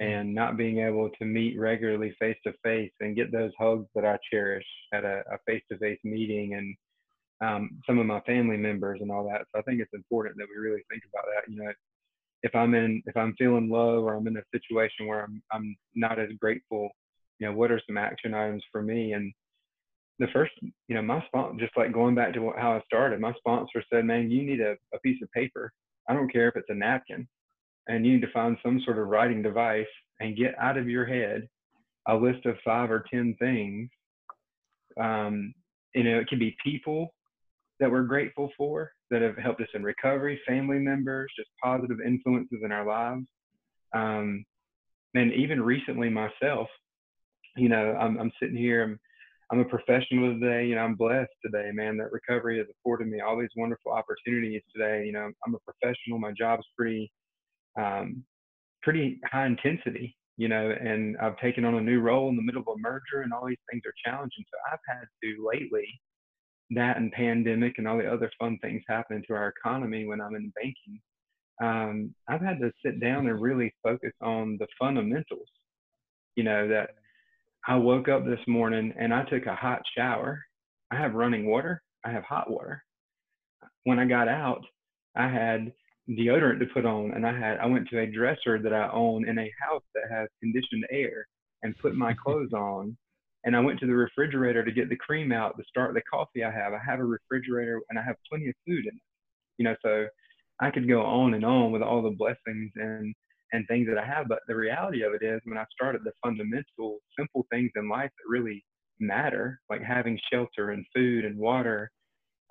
and 0.00 0.34
not 0.34 0.58
being 0.58 0.80
able 0.80 1.08
to 1.08 1.24
meet 1.24 1.58
regularly 1.58 2.14
face 2.18 2.36
to 2.44 2.52
face 2.62 2.92
and 3.00 3.16
get 3.16 3.30
those 3.30 3.52
hugs 3.56 3.86
that 3.94 4.04
I 4.04 4.18
cherish 4.28 4.66
at 4.92 5.04
a 5.04 5.22
face 5.46 5.62
to 5.70 5.78
face 5.78 6.00
meeting 6.02 6.54
and 6.54 6.74
um, 7.40 7.70
some 7.86 8.00
of 8.00 8.06
my 8.06 8.18
family 8.22 8.56
members 8.56 8.98
and 9.02 9.12
all 9.12 9.24
that. 9.28 9.42
So 9.52 9.60
I 9.60 9.62
think 9.62 9.80
it's 9.80 9.94
important 9.94 10.36
that 10.38 10.48
we 10.50 10.60
really 10.60 10.82
think 10.90 11.02
about 11.08 11.26
that. 11.32 11.48
You 11.48 11.62
know, 11.62 11.72
if 12.44 12.54
I'm 12.54 12.74
in, 12.74 13.02
if 13.06 13.16
I'm 13.16 13.34
feeling 13.36 13.70
low 13.70 14.02
or 14.04 14.14
I'm 14.14 14.26
in 14.26 14.36
a 14.36 14.42
situation 14.52 15.06
where 15.06 15.24
I'm, 15.24 15.42
I'm 15.50 15.74
not 15.94 16.18
as 16.18 16.28
grateful, 16.38 16.90
you 17.38 17.46
know, 17.46 17.54
what 17.54 17.72
are 17.72 17.80
some 17.86 17.96
action 17.96 18.34
items 18.34 18.62
for 18.70 18.82
me? 18.82 19.14
And 19.14 19.32
the 20.18 20.26
first, 20.32 20.52
you 20.60 20.94
know, 20.94 21.00
my 21.00 21.24
sponsor, 21.26 21.58
just 21.58 21.76
like 21.76 21.92
going 21.92 22.14
back 22.14 22.34
to 22.34 22.52
how 22.58 22.72
I 22.72 22.82
started, 22.84 23.18
my 23.18 23.32
sponsor 23.38 23.82
said, 23.90 24.04
man, 24.04 24.30
you 24.30 24.44
need 24.44 24.60
a, 24.60 24.76
a 24.94 24.98
piece 25.02 25.20
of 25.22 25.32
paper. 25.32 25.72
I 26.06 26.12
don't 26.12 26.30
care 26.30 26.48
if 26.48 26.56
it's 26.56 26.68
a 26.68 26.74
napkin 26.74 27.26
and 27.88 28.04
you 28.04 28.12
need 28.12 28.20
to 28.20 28.32
find 28.32 28.58
some 28.62 28.80
sort 28.84 28.98
of 28.98 29.08
writing 29.08 29.42
device 29.42 29.86
and 30.20 30.36
get 30.36 30.54
out 30.60 30.76
of 30.76 30.88
your 30.88 31.06
head 31.06 31.48
a 32.08 32.14
list 32.14 32.44
of 32.44 32.56
five 32.62 32.90
or 32.90 33.06
ten 33.10 33.34
things. 33.38 33.88
Um, 35.00 35.54
you 35.94 36.04
know, 36.04 36.18
it 36.18 36.28
can 36.28 36.38
be 36.38 36.54
people 36.62 37.13
that 37.80 37.90
we're 37.90 38.02
grateful 38.02 38.50
for 38.56 38.90
that 39.10 39.22
have 39.22 39.36
helped 39.36 39.60
us 39.60 39.68
in 39.74 39.82
recovery, 39.82 40.40
family 40.46 40.78
members, 40.78 41.30
just 41.36 41.50
positive 41.62 41.98
influences 42.04 42.60
in 42.64 42.72
our 42.72 42.86
lives. 42.86 43.26
Um, 43.94 44.44
and 45.14 45.32
even 45.32 45.62
recently 45.62 46.08
myself, 46.08 46.68
you 47.56 47.68
know, 47.68 47.96
I'm, 48.00 48.18
I'm 48.18 48.32
sitting 48.40 48.56
here, 48.56 48.82
I'm, 48.82 48.98
I'm 49.52 49.60
a 49.60 49.64
professional 49.64 50.38
today, 50.38 50.66
you 50.66 50.74
know, 50.74 50.82
I'm 50.82 50.94
blessed 50.94 51.30
today, 51.44 51.70
man, 51.72 51.96
that 51.98 52.10
recovery 52.12 52.58
has 52.58 52.66
afforded 52.70 53.08
me 53.08 53.20
all 53.20 53.38
these 53.38 53.50
wonderful 53.56 53.92
opportunities 53.92 54.62
today. 54.74 55.04
You 55.06 55.12
know, 55.12 55.30
I'm 55.46 55.54
a 55.54 55.58
professional, 55.72 56.18
my 56.18 56.32
job's 56.32 56.66
pretty, 56.76 57.12
um, 57.78 58.24
pretty 58.82 59.20
high 59.24 59.46
intensity, 59.46 60.16
you 60.36 60.48
know, 60.48 60.74
and 60.80 61.16
I've 61.18 61.38
taken 61.38 61.64
on 61.64 61.74
a 61.74 61.80
new 61.80 62.00
role 62.00 62.28
in 62.28 62.36
the 62.36 62.42
middle 62.42 62.62
of 62.62 62.68
a 62.68 62.78
merger 62.78 63.22
and 63.22 63.32
all 63.32 63.46
these 63.46 63.56
things 63.70 63.82
are 63.86 63.94
challenging. 64.04 64.44
So 64.50 64.58
I've 64.72 64.78
had 64.88 65.06
to 65.22 65.48
lately, 65.52 65.86
that 66.70 66.96
and 66.96 67.12
pandemic 67.12 67.74
and 67.78 67.86
all 67.86 67.98
the 67.98 68.10
other 68.10 68.30
fun 68.38 68.58
things 68.62 68.82
happening 68.88 69.22
to 69.26 69.34
our 69.34 69.48
economy 69.48 70.06
when 70.06 70.20
I'm 70.20 70.34
in 70.34 70.52
banking, 70.56 71.00
um, 71.62 72.14
I've 72.28 72.40
had 72.40 72.58
to 72.60 72.72
sit 72.84 73.00
down 73.00 73.26
and 73.26 73.40
really 73.40 73.72
focus 73.82 74.12
on 74.20 74.56
the 74.58 74.66
fundamentals. 74.78 75.48
You 76.36 76.44
know, 76.44 76.66
that 76.68 76.90
I 77.66 77.76
woke 77.76 78.08
up 78.08 78.24
this 78.24 78.40
morning 78.46 78.92
and 78.98 79.14
I 79.14 79.24
took 79.24 79.46
a 79.46 79.54
hot 79.54 79.82
shower. 79.96 80.42
I 80.90 80.96
have 80.96 81.14
running 81.14 81.46
water, 81.46 81.82
I 82.04 82.10
have 82.10 82.24
hot 82.24 82.50
water. 82.50 82.82
When 83.84 83.98
I 83.98 84.06
got 84.06 84.28
out, 84.28 84.64
I 85.16 85.28
had 85.28 85.72
deodorant 86.10 86.58
to 86.60 86.66
put 86.66 86.84
on 86.84 87.12
and 87.12 87.26
I 87.26 87.38
had 87.38 87.58
I 87.58 87.66
went 87.66 87.88
to 87.88 88.00
a 88.00 88.06
dresser 88.06 88.58
that 88.58 88.74
I 88.74 88.90
own 88.92 89.26
in 89.26 89.38
a 89.38 89.50
house 89.58 89.82
that 89.94 90.10
has 90.10 90.28
conditioned 90.40 90.84
air 90.90 91.26
and 91.62 91.78
put 91.78 91.94
my 91.94 92.14
clothes 92.24 92.52
on 92.52 92.96
and 93.44 93.56
I 93.56 93.60
went 93.60 93.78
to 93.80 93.86
the 93.86 93.94
refrigerator 93.94 94.64
to 94.64 94.72
get 94.72 94.88
the 94.88 94.96
cream 94.96 95.32
out 95.32 95.56
to 95.56 95.64
start 95.68 95.94
the 95.94 96.02
coffee 96.10 96.44
I 96.44 96.50
have. 96.50 96.72
I 96.72 96.80
have 96.84 97.00
a 97.00 97.04
refrigerator 97.04 97.80
and 97.90 97.98
I 97.98 98.02
have 98.02 98.16
plenty 98.28 98.48
of 98.48 98.54
food 98.66 98.86
in 98.86 98.94
it. 98.94 99.02
You 99.58 99.64
know, 99.64 99.76
so 99.84 100.06
I 100.60 100.70
could 100.70 100.88
go 100.88 101.02
on 101.02 101.34
and 101.34 101.44
on 101.44 101.72
with 101.72 101.82
all 101.82 102.02
the 102.02 102.10
blessings 102.10 102.72
and 102.76 103.14
and 103.52 103.66
things 103.68 103.86
that 103.88 103.98
I 103.98 104.06
have. 104.06 104.28
But 104.28 104.40
the 104.48 104.56
reality 104.56 105.02
of 105.02 105.12
it 105.14 105.24
is 105.24 105.40
when 105.44 105.58
I 105.58 105.64
started 105.70 106.02
the 106.04 106.12
fundamental 106.22 106.98
simple 107.18 107.46
things 107.50 107.70
in 107.76 107.88
life 107.88 108.10
that 108.10 108.30
really 108.30 108.64
matter, 108.98 109.60
like 109.70 109.82
having 109.82 110.18
shelter 110.32 110.70
and 110.70 110.84
food 110.94 111.24
and 111.24 111.38
water 111.38 111.90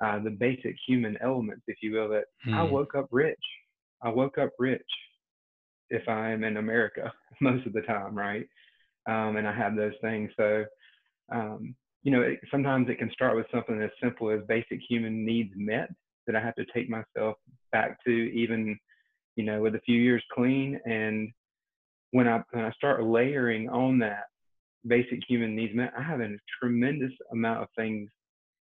uh, 0.03 0.19
the 0.19 0.29
basic 0.29 0.75
human 0.87 1.17
elements, 1.21 1.63
if 1.67 1.77
you 1.81 1.93
will, 1.93 2.09
that 2.09 2.25
hmm. 2.43 2.53
I 2.53 2.63
woke 2.63 2.95
up 2.95 3.07
rich. 3.11 3.39
I 4.01 4.09
woke 4.09 4.37
up 4.37 4.49
rich 4.59 4.81
if 5.89 6.07
I'm 6.09 6.43
in 6.43 6.57
America 6.57 7.11
most 7.41 7.65
of 7.65 7.73
the 7.73 7.81
time, 7.81 8.17
right? 8.17 8.45
Um, 9.07 9.37
and 9.37 9.47
I 9.47 9.53
have 9.53 9.75
those 9.75 9.93
things. 10.01 10.31
So, 10.37 10.65
um, 11.31 11.75
you 12.03 12.11
know, 12.11 12.21
it, 12.21 12.39
sometimes 12.51 12.89
it 12.89 12.99
can 12.99 13.11
start 13.11 13.35
with 13.35 13.45
something 13.53 13.81
as 13.81 13.89
simple 14.01 14.29
as 14.29 14.41
basic 14.47 14.79
human 14.87 15.25
needs 15.25 15.51
met 15.55 15.89
that 16.27 16.35
I 16.35 16.41
have 16.41 16.55
to 16.55 16.65
take 16.73 16.89
myself 16.89 17.35
back 17.71 17.97
to, 18.05 18.11
even, 18.11 18.77
you 19.35 19.45
know, 19.45 19.61
with 19.61 19.75
a 19.75 19.81
few 19.81 19.99
years 19.99 20.23
clean. 20.33 20.79
And 20.85 21.31
when 22.11 22.27
I 22.27 22.43
when 22.51 22.65
I 22.65 22.71
start 22.71 23.03
layering 23.03 23.69
on 23.69 23.99
that 23.99 24.25
basic 24.85 25.19
human 25.27 25.55
needs 25.55 25.75
met, 25.75 25.93
I 25.97 26.03
have 26.03 26.19
a 26.19 26.35
tremendous 26.61 27.13
amount 27.31 27.63
of 27.63 27.67
things 27.77 28.09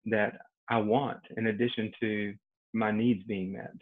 that 0.05 0.37
I 0.69 0.77
want 0.77 1.19
in 1.37 1.47
addition 1.47 1.91
to 2.01 2.33
my 2.73 2.91
needs 2.91 3.23
being 3.23 3.53
met. 3.53 3.73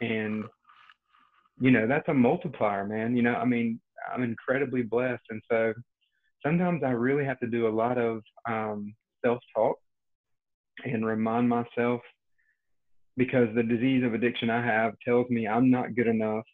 And, 0.00 0.44
you 1.60 1.70
know, 1.70 1.86
that's 1.86 2.08
a 2.08 2.14
multiplier, 2.14 2.86
man. 2.86 3.16
You 3.16 3.22
know, 3.22 3.34
I 3.34 3.44
mean, 3.44 3.80
I'm 4.12 4.22
incredibly 4.22 4.82
blessed. 4.82 5.22
And 5.30 5.42
so 5.50 5.72
sometimes 6.44 6.82
I 6.84 6.90
really 6.90 7.24
have 7.24 7.40
to 7.40 7.46
do 7.46 7.66
a 7.66 7.76
lot 7.76 7.98
of 7.98 8.22
um, 8.48 8.94
self 9.24 9.38
talk 9.54 9.76
and 10.84 11.06
remind 11.06 11.48
myself 11.48 12.00
because 13.16 13.48
the 13.54 13.62
disease 13.62 14.04
of 14.04 14.14
addiction 14.14 14.50
I 14.50 14.64
have 14.64 14.94
tells 15.06 15.28
me 15.28 15.46
I'm 15.46 15.70
not 15.70 15.94
good 15.94 16.06
enough, 16.06 16.44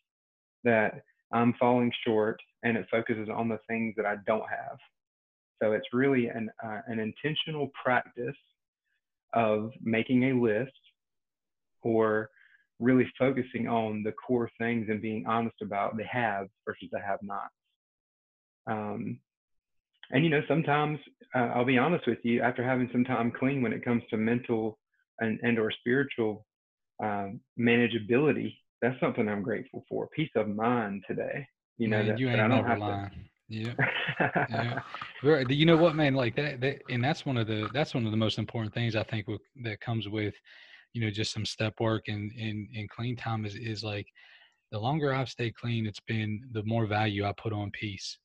that 0.64 1.02
I'm 1.32 1.54
falling 1.58 1.92
short, 2.04 2.40
and 2.62 2.76
it 2.76 2.86
focuses 2.90 3.28
on 3.28 3.48
the 3.48 3.58
things 3.68 3.94
that 3.96 4.06
I 4.06 4.16
don't 4.26 4.48
have. 4.48 4.78
So 5.62 5.72
it's 5.72 5.86
really 5.92 6.28
an, 6.28 6.50
uh, 6.64 6.80
an 6.86 6.98
intentional 6.98 7.70
practice 7.82 8.36
of 9.34 9.70
making 9.82 10.24
a 10.24 10.32
list 10.32 10.72
or 11.82 12.30
really 12.80 13.06
focusing 13.18 13.68
on 13.68 14.02
the 14.02 14.12
core 14.12 14.50
things 14.58 14.86
and 14.88 15.02
being 15.02 15.26
honest 15.26 15.56
about 15.62 15.96
the 15.96 16.04
haves 16.04 16.50
versus 16.64 16.88
the 16.92 17.00
have 17.00 17.18
nots. 17.22 17.52
Um, 18.70 19.18
and 20.10 20.24
you 20.24 20.30
know, 20.30 20.42
sometimes 20.48 20.98
uh, 21.34 21.50
I'll 21.54 21.64
be 21.64 21.78
honest 21.78 22.06
with 22.06 22.18
you, 22.22 22.40
after 22.40 22.62
having 22.64 22.88
some 22.92 23.04
time 23.04 23.30
clean 23.30 23.62
when 23.62 23.72
it 23.72 23.84
comes 23.84 24.02
to 24.10 24.16
mental 24.16 24.78
and, 25.20 25.38
and 25.42 25.58
or 25.58 25.70
spiritual 25.70 26.46
um, 27.02 27.40
manageability, 27.58 28.54
that's 28.80 28.98
something 29.00 29.28
I'm 29.28 29.42
grateful 29.42 29.84
for. 29.88 30.08
Peace 30.14 30.30
of 30.36 30.48
mind 30.48 31.04
today. 31.06 31.46
You 31.78 31.88
know, 31.88 31.98
Man, 31.98 32.06
that, 32.08 32.18
you 32.18 32.28
ain't 32.28 32.38
that 32.38 32.44
I 32.44 32.48
don't 32.48 32.66
never 32.66 32.80
lying. 32.80 33.10
To, 33.10 33.16
yeah. 33.48 34.80
yeah. 35.22 35.42
You 35.48 35.66
know 35.66 35.76
what, 35.76 35.94
man? 35.94 36.14
Like 36.14 36.36
that, 36.36 36.60
that, 36.60 36.82
and 36.90 37.02
that's 37.02 37.24
one 37.24 37.36
of 37.36 37.46
the 37.46 37.68
that's 37.72 37.94
one 37.94 38.04
of 38.04 38.10
the 38.10 38.16
most 38.16 38.38
important 38.38 38.74
things 38.74 38.96
I 38.96 39.02
think 39.02 39.26
that 39.62 39.80
comes 39.80 40.08
with, 40.08 40.34
you 40.92 41.00
know, 41.00 41.10
just 41.10 41.32
some 41.32 41.46
step 41.46 41.74
work 41.80 42.08
and 42.08 42.30
and 42.32 42.68
and 42.76 42.88
clean 42.90 43.16
time 43.16 43.44
is 43.44 43.54
is 43.54 43.84
like, 43.84 44.06
the 44.70 44.78
longer 44.78 45.14
I've 45.14 45.28
stayed 45.28 45.54
clean, 45.54 45.86
it's 45.86 46.00
been 46.00 46.42
the 46.52 46.62
more 46.64 46.86
value 46.86 47.24
I 47.24 47.32
put 47.32 47.52
on 47.52 47.70
peace. 47.70 48.18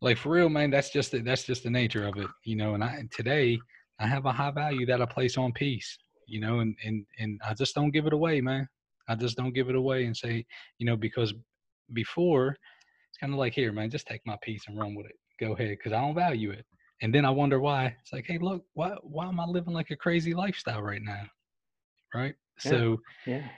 Like 0.00 0.16
for 0.16 0.30
real, 0.30 0.48
man. 0.48 0.70
That's 0.70 0.90
just 0.90 1.12
the, 1.12 1.18
that's 1.20 1.44
just 1.44 1.64
the 1.64 1.70
nature 1.70 2.06
of 2.06 2.16
it, 2.16 2.28
you 2.44 2.56
know. 2.56 2.74
And 2.74 2.84
I 2.84 3.02
today 3.10 3.58
I 3.98 4.06
have 4.06 4.26
a 4.26 4.32
high 4.32 4.52
value 4.52 4.86
that 4.86 5.02
I 5.02 5.06
place 5.06 5.36
on 5.36 5.52
peace, 5.52 5.98
you 6.26 6.40
know, 6.40 6.60
and 6.60 6.76
and 6.84 7.04
and 7.18 7.40
I 7.44 7.54
just 7.54 7.74
don't 7.74 7.90
give 7.90 8.06
it 8.06 8.12
away, 8.12 8.40
man. 8.40 8.68
I 9.08 9.14
just 9.14 9.36
don't 9.36 9.54
give 9.54 9.68
it 9.68 9.74
away 9.74 10.04
and 10.04 10.16
say, 10.16 10.46
you 10.78 10.86
know, 10.86 10.96
because 10.96 11.34
before 11.92 12.56
it's 13.08 13.18
kind 13.18 13.32
of 13.32 13.38
like, 13.38 13.54
here, 13.54 13.72
man, 13.72 13.90
just 13.90 14.06
take 14.06 14.20
my 14.26 14.36
piece 14.42 14.64
and 14.68 14.78
run 14.78 14.94
with 14.94 15.06
it. 15.06 15.16
Go 15.40 15.54
ahead, 15.54 15.70
because 15.70 15.92
I 15.92 16.00
don't 16.00 16.14
value 16.14 16.50
it. 16.50 16.66
And 17.00 17.14
then 17.14 17.24
I 17.24 17.30
wonder 17.30 17.58
why. 17.58 17.96
It's 18.00 18.12
like, 18.12 18.26
hey, 18.26 18.38
look, 18.38 18.64
why 18.74 18.96
why 19.02 19.26
am 19.26 19.40
I 19.40 19.46
living 19.46 19.72
like 19.72 19.90
a 19.90 19.96
crazy 19.96 20.34
lifestyle 20.34 20.82
right 20.82 21.02
now? 21.02 21.22
Right. 22.14 22.34
Yeah. 22.64 22.70
So 22.70 22.96
yeah. 23.26 23.48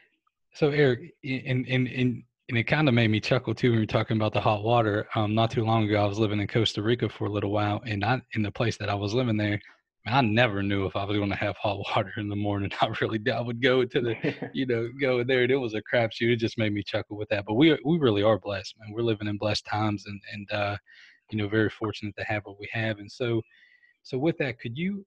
So 0.55 0.71
Eric, 0.71 1.15
and 1.25 1.67
and 1.67 1.87
and 1.89 2.23
and 2.51 2.59
it 2.59 2.65
kind 2.65 2.89
of 2.89 2.95
made 2.95 3.11
me 3.11 3.21
chuckle 3.21 3.55
too 3.55 3.71
when 3.71 3.79
you're 3.79 3.87
talking 3.87 4.17
about 4.17 4.33
the 4.33 4.41
hot 4.41 4.65
water. 4.65 5.07
Um, 5.15 5.37
not 5.37 5.53
too 5.53 5.65
long 5.65 5.85
ago, 5.85 6.03
I 6.03 6.07
was 6.07 6.19
living 6.19 6.41
in 6.41 6.49
Costa 6.49 6.83
Rica 6.83 7.09
for 7.09 7.27
a 7.27 7.31
little 7.31 7.53
while, 7.53 7.81
and 7.87 8.05
I 8.05 8.21
in 8.35 8.43
the 8.43 8.51
place 8.51 8.77
that 8.79 8.91
I 8.91 8.95
was 8.95 9.15
living 9.15 9.37
there, 9.37 9.61
I 10.05 10.21
never 10.21 10.61
knew 10.61 10.85
if 10.85 10.97
I 10.97 11.05
was 11.05 11.17
going 11.17 11.31
to 11.31 11.37
have 11.37 11.57
hot 11.57 11.79
water 11.95 12.13
in 12.17 12.29
the 12.29 12.35
morning. 12.35 12.73
I 12.81 12.93
really. 13.01 13.21
I 13.33 13.41
would 13.41 13.63
go 13.63 13.85
to 13.85 14.01
the, 14.01 14.51
you 14.53 14.67
know, 14.67 14.89
go 15.01 15.23
there 15.23 15.45
and 15.45 15.53
it 15.53 15.57
was 15.57 15.75
a 15.75 15.83
crapshoot. 15.83 16.33
It 16.33 16.41
just 16.41 16.59
made 16.59 16.73
me 16.73 16.83
chuckle 16.83 17.17
with 17.17 17.29
that. 17.29 17.45
But 17.47 17.55
we 17.55 17.79
we 17.85 17.99
really 18.01 18.25
are 18.25 18.39
blessed, 18.39 18.75
man. 18.81 18.93
We're 18.93 19.03
living 19.03 19.29
in 19.29 19.39
blessed 19.39 19.67
times 19.67 20.05
and 20.07 20.21
and 20.33 20.53
uh, 20.53 20.77
you 21.31 21.39
know, 21.39 21.49
very 21.49 21.71
fortunate 21.71 22.17
to 22.19 22.25
have 22.25 22.43
what 22.45 22.59
we 22.59 22.69
have. 22.73 22.99
And 22.99 23.11
so, 23.11 23.43
so 24.03 24.19
with 24.19 24.37
that, 24.39 24.59
could 24.59 24.77
you, 24.77 25.07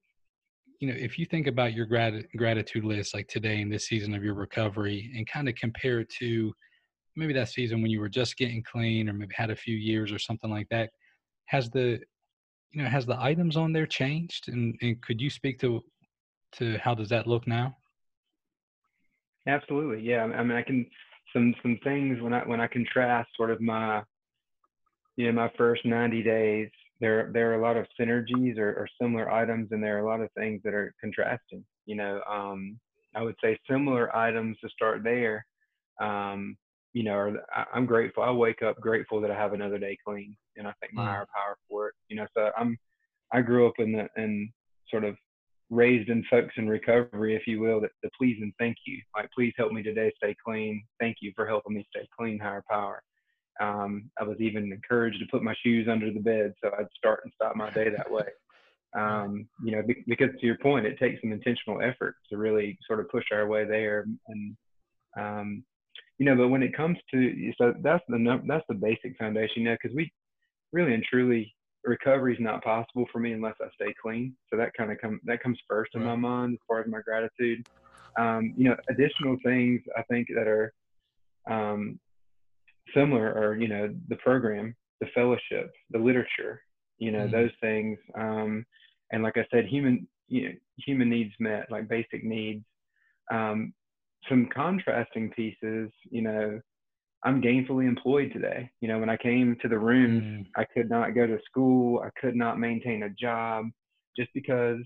you 0.80 0.88
know, 0.88 0.96
if 0.98 1.20
you 1.20 1.26
think 1.26 1.48
about 1.48 1.74
your 1.74 1.88
grat- 1.88 2.32
gratitude 2.38 2.86
list 2.86 3.14
like 3.14 3.28
today 3.28 3.60
in 3.60 3.70
this 3.70 3.88
season 3.88 4.16
of 4.16 4.24
your 4.24 4.34
recovery 4.34 5.12
and 5.18 5.28
kind 5.28 5.50
of 5.50 5.56
compare 5.56 6.00
it 6.00 6.10
to 6.20 6.54
maybe 7.15 7.34
that 7.34 7.50
season 7.50 7.82
when 7.82 7.91
you 7.91 8.00
were 8.00 8.10
just 8.10 8.38
getting 8.38 8.63
clean 8.63 9.10
or 9.10 9.13
maybe 9.13 9.34
had 9.36 9.51
a 9.51 9.55
few 9.55 9.75
years 9.75 10.12
or 10.12 10.20
something 10.20 10.50
like 10.50 10.67
that, 10.70 10.89
has 11.46 11.70
the 11.70 12.00
you 12.72 12.82
know, 12.82 12.89
has 12.89 13.05
the 13.05 13.22
items 13.22 13.55
on 13.55 13.72
there 13.72 13.86
changed? 13.86 14.50
And, 14.50 14.75
and 14.82 15.01
could 15.01 15.22
you 15.22 15.29
speak 15.29 15.60
to 15.60 15.84
to 16.53 16.77
how 16.77 16.93
does 16.93 17.10
that 17.10 17.27
look 17.27 17.48
now? 17.48 17.75
Absolutely, 19.48 20.01
yeah. 20.03 20.24
I 20.24 20.43
mean, 20.43 20.58
I 20.58 20.62
can 20.62 20.86
some 21.34 21.53
some 21.62 21.79
things 21.84 22.22
when 22.22 22.34
I 22.34 22.41
when 22.41 22.62
I 22.62 22.67
contrast 22.67 23.29
sort 23.36 23.51
of 23.51 23.62
my 23.62 24.03
you 25.15 25.27
know 25.27 25.34
my 25.34 25.51
first 25.58 25.86
90 25.86 26.24
days. 26.24 26.70
There 27.00 27.32
there 27.34 27.51
are 27.51 27.55
a 27.55 27.62
lot 27.62 27.77
of 27.77 27.86
synergies 28.00 28.58
or, 28.58 28.70
or 28.70 28.88
similar 29.01 29.29
items, 29.32 29.70
and 29.72 29.84
there 29.84 29.98
are 29.98 30.05
a 30.05 30.10
lot 30.10 30.22
of 30.22 30.29
things 30.38 30.62
that 30.63 30.74
are 30.74 30.93
contrasting. 31.01 31.65
You 31.86 31.96
know, 31.96 32.22
um, 32.29 32.79
I 33.15 33.22
would 33.22 33.36
say 33.43 33.60
similar 33.70 34.15
items 34.15 34.58
to 34.62 34.70
start 34.70 35.03
there. 35.03 35.46
Um, 36.01 36.55
you 36.94 37.04
know, 37.04 37.16
or 37.16 37.44
I'm 37.74 37.86
grateful. 37.86 38.24
I 38.24 38.32
wake 38.32 38.62
up 38.62 38.80
grateful 38.80 39.20
that 39.22 39.32
I 39.32 39.36
have 39.36 39.54
another 39.54 39.80
day 39.80 39.98
clean, 40.06 40.36
and 40.56 40.68
I 40.68 40.74
thank 40.80 40.94
my 40.94 41.04
mm. 41.04 41.08
higher 41.08 41.28
power 41.36 41.58
for 41.70 41.88
it. 41.88 41.96
You 42.08 42.18
know, 42.18 42.28
so 42.36 42.52
I'm 42.58 42.78
I 43.34 43.42
grew 43.42 43.68
up 43.68 43.74
in 43.80 43.92
the 43.92 44.08
and 44.16 44.50
sort 44.90 45.04
of 45.04 45.16
raised 45.70 46.10
in 46.10 46.24
folks 46.30 46.54
in 46.58 46.70
recovery, 46.70 47.36
if 47.36 47.48
you 47.48 47.60
will, 47.60 47.82
that 47.82 47.92
the 48.04 48.10
please 48.18 48.38
and 48.42 48.54
thank 48.60 48.78
you. 48.86 49.02
Like, 49.16 49.30
please 49.36 49.54
help 49.58 49.72
me 49.72 49.82
today 49.82 50.12
stay 50.18 50.36
clean. 50.46 50.84
Thank 51.00 51.18
you 51.22 51.32
for 51.36 51.48
helping 51.48 51.74
me 51.74 51.86
stay 51.90 52.08
clean, 52.18 52.40
higher 52.40 52.64
power. 52.70 53.02
Um, 53.60 54.10
I 54.20 54.24
was 54.24 54.38
even 54.40 54.72
encouraged 54.72 55.20
to 55.20 55.26
put 55.32 55.44
my 55.44 55.56
shoes 55.64 55.88
under 55.90 56.12
the 56.12 56.20
bed 56.20 56.54
so 56.62 56.72
I'd 56.78 56.88
start 56.98 57.22
and 57.24 57.34
stop 57.36 57.56
my 57.56 57.70
day 57.72 57.90
that 57.90 58.12
way. 58.12 58.26
Um, 58.96 59.48
you 59.64 59.72
know, 59.72 59.82
because 60.06 60.30
to 60.40 60.46
your 60.46 60.60
point, 60.60 60.86
it 60.86 61.00
takes 61.00 61.20
some 61.20 61.32
intentional 61.32 61.82
effort 61.82 62.14
to 62.30 62.38
really 62.38 62.78
sort 62.86 63.00
of 63.00 63.10
push 63.10 63.24
our 63.32 63.48
way 63.48 63.66
there. 63.66 64.06
And, 64.28 64.56
um, 65.18 65.64
you 66.24 66.30
know, 66.30 66.38
but 66.38 66.48
when 66.48 66.63
it 66.63 66.74
comes 66.74 66.98
to, 67.12 67.51
so 67.58 67.74
that's 67.82 68.01
the, 68.08 68.42
that's 68.48 68.63
the 68.70 68.75
basic 68.75 69.18
foundation, 69.18 69.63
you 69.63 69.63
know, 69.65 69.75
because 69.82 69.94
we 69.94 70.10
really 70.72 70.94
and 70.94 71.03
truly, 71.03 71.53
recovery 71.84 72.34
is 72.34 72.39
not 72.39 72.63
possible 72.63 73.06
for 73.12 73.20
me 73.20 73.34
unless 73.34 73.56
I 73.62 73.65
stay 73.75 73.94
clean. 74.01 74.34
So 74.50 74.56
that 74.56 74.72
kind 74.77 74.89
of 74.89 75.00
come, 75.01 75.20
that 75.25 75.44
comes 75.44 75.58
first 75.68 75.92
in 75.96 76.01
my 76.06 76.15
mind 76.15 76.53
as 76.53 76.60
far 76.65 76.80
as 76.80 76.88
my 76.89 77.01
gratitude. 77.01 77.68
Um, 78.18 78.53
you 78.56 78.70
know, 78.70 78.77
additional 78.89 79.36
things 79.44 79.82
I 79.98 80.03
think 80.03 80.30
that 80.34 80.48
are, 80.48 80.74
um, 81.51 82.00
similar 82.96 83.34
are, 83.34 83.58
you 83.58 83.68
know, 83.68 83.94
the 84.08 84.15
program, 84.18 84.74
the 85.01 85.08
fellowship, 85.13 85.74
the 85.89 86.00
literature, 86.00 86.62
you 87.00 87.12
know, 87.12 87.25
mm-hmm. 87.25 87.36
those 87.36 87.51
things. 87.60 88.00
Um, 88.15 88.65
and 89.12 89.24
like 89.24 89.36
I 89.36 89.46
said, 89.51 89.65
human 89.65 90.08
you 90.30 90.44
know, 90.44 90.56
human 90.77 91.10
needs 91.10 91.34
met, 91.42 91.70
like 91.70 91.89
basic 91.89 92.24
needs. 92.24 92.63
Um, 93.30 93.74
some 94.30 94.48
contrasting 94.53 95.32
pieces, 95.32 95.89
you 96.10 96.22
know, 96.22 96.60
I'm 97.24 97.42
gainfully 97.42 97.88
employed 97.88 98.32
today. 98.34 98.70
You 98.82 98.89
know, 98.89 99.00
when 99.00 99.10
I 99.10 99.18
came 99.18 99.56
to 99.62 99.68
the 99.68 99.77
room, 99.77 100.22
mm. 100.22 100.46
I 100.56 100.65
could 100.65 100.89
not 100.89 101.15
go 101.15 101.25
to 101.25 101.38
school, 101.46 102.03
I 102.06 102.10
could 102.20 102.36
not 102.36 102.60
maintain 102.60 103.03
a 103.03 103.10
job 103.10 103.68
just 104.18 104.30
because 104.34 104.80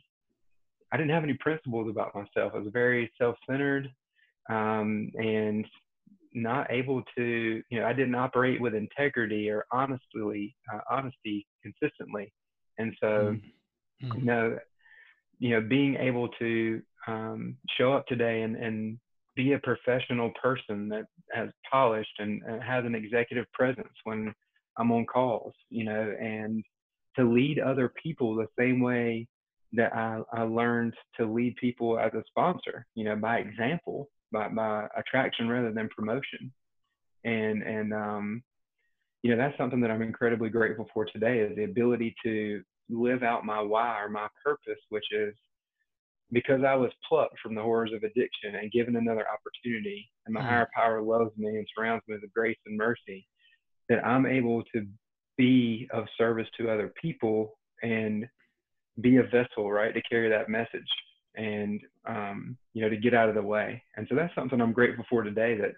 I 0.92 0.98
didn't 0.98 1.12
have 1.12 1.24
any 1.24 1.34
principles 1.34 1.90
about 1.90 2.16
myself. 2.16 2.54
I 2.56 2.60
was 2.60 2.70
very 2.72 3.12
self-centered 3.20 3.90
um, 4.50 5.12
and 5.16 5.66
not 6.34 6.72
able 6.72 7.02
to, 7.18 7.62
you 7.70 7.80
know, 7.80 7.86
I 7.86 7.94
didn't 7.94 8.16
operate 8.16 8.62
with 8.62 8.76
integrity 8.76 9.50
or 9.50 9.66
honestly, 9.72 10.56
uh, 10.74 10.80
honesty 10.90 11.48
consistently. 11.64 12.32
And 12.78 12.96
so, 13.02 13.08
mm 13.08 13.42
mm-hmm. 14.04 14.20
you 14.20 14.26
know, 14.26 14.58
you 15.40 15.50
know, 15.50 15.62
being 15.62 15.96
able 15.96 16.30
to 16.40 16.82
um, 17.08 17.58
show 17.78 17.94
up 17.94 18.06
today 18.08 18.42
and, 18.42 18.56
and 18.56 18.98
be 19.38 19.54
a 19.54 19.60
professional 19.60 20.32
person 20.42 20.90
that 20.90 21.06
has 21.32 21.48
polished 21.72 22.20
and, 22.20 22.42
and 22.44 22.62
has 22.62 22.84
an 22.84 22.96
executive 22.96 23.46
presence 23.54 23.94
when 24.04 24.34
I'm 24.78 24.92
on 24.92 25.06
calls, 25.06 25.54
you 25.70 25.86
know, 25.86 26.16
and 26.20 26.64
to 27.16 27.24
lead 27.24 27.60
other 27.60 27.94
people 28.04 28.36
the 28.36 28.48
same 28.60 28.82
way 28.82 29.28
that 29.74 29.96
I, 29.96 30.22
I 30.34 30.42
learned 30.42 30.94
to 31.18 31.26
lead 31.26 31.56
people 31.56 32.00
as 32.00 32.14
a 32.14 32.24
sponsor, 32.28 32.86
you 32.96 33.06
know, 33.06 33.16
by 33.16 33.38
example, 33.38 34.10
by, 34.32 34.50
by 34.50 34.88
attraction 34.98 35.48
rather 35.48 35.72
than 35.72 35.90
promotion. 35.96 36.52
And, 37.24 37.64
and, 37.64 37.94
um, 37.94 38.44
you 39.24 39.32
know, 39.32 39.38
that's 39.38 39.58
something 39.58 39.82
that 39.82 39.92
I'm 39.92 40.02
incredibly 40.02 40.50
grateful 40.50 40.88
for 40.94 41.06
today 41.06 41.40
is 41.40 41.56
the 41.56 41.64
ability 41.64 42.16
to 42.24 42.62
live 42.90 43.24
out 43.24 43.46
my 43.46 43.62
why 43.62 44.02
or 44.02 44.10
my 44.10 44.28
purpose, 44.44 44.80
which 44.90 45.06
is 45.12 45.34
because 46.32 46.62
I 46.64 46.76
was 46.76 46.92
plucked 47.08 47.40
from 47.42 47.56
the 47.56 47.62
horrors 47.62 47.92
of 47.94 48.04
addiction 48.04 48.56
and 48.56 48.72
given 48.72 48.96
another 48.96 49.26
opportunity, 49.32 50.10
and 50.26 50.34
my 50.34 50.42
mm. 50.42 50.50
higher 50.50 50.70
power 50.76 51.02
loves 51.02 51.32
me 51.38 51.48
and 51.48 51.68
surrounds 51.76 52.04
me 52.08 52.18
with 52.22 52.34
grace 52.34 52.58
and 52.66 52.78
mercy, 52.78 53.26
that 53.90 54.06
I'm 54.06 54.26
able 54.26 54.64
to 54.76 54.86
be 55.38 55.88
of 55.94 56.06
service 56.18 56.48
to 56.58 56.70
other 56.70 56.92
people 57.02 57.58
and 57.84 58.26
be 59.00 59.18
a 59.18 59.24
vessel, 59.24 59.72
right, 59.72 59.94
to 59.94 60.02
carry 60.02 60.30
that 60.30 60.50
message 60.50 60.90
and 61.36 61.80
um, 62.08 62.58
you 62.74 62.82
know 62.82 62.90
to 62.90 62.98
get 62.98 63.14
out 63.14 63.30
of 63.30 63.36
the 63.36 63.42
way. 63.42 63.82
And 63.96 64.08
so 64.10 64.16
that's 64.16 64.34
something 64.36 64.60
I'm 64.60 64.74
grateful 64.74 65.06
for 65.10 65.24
today 65.24 65.56
that 65.58 65.74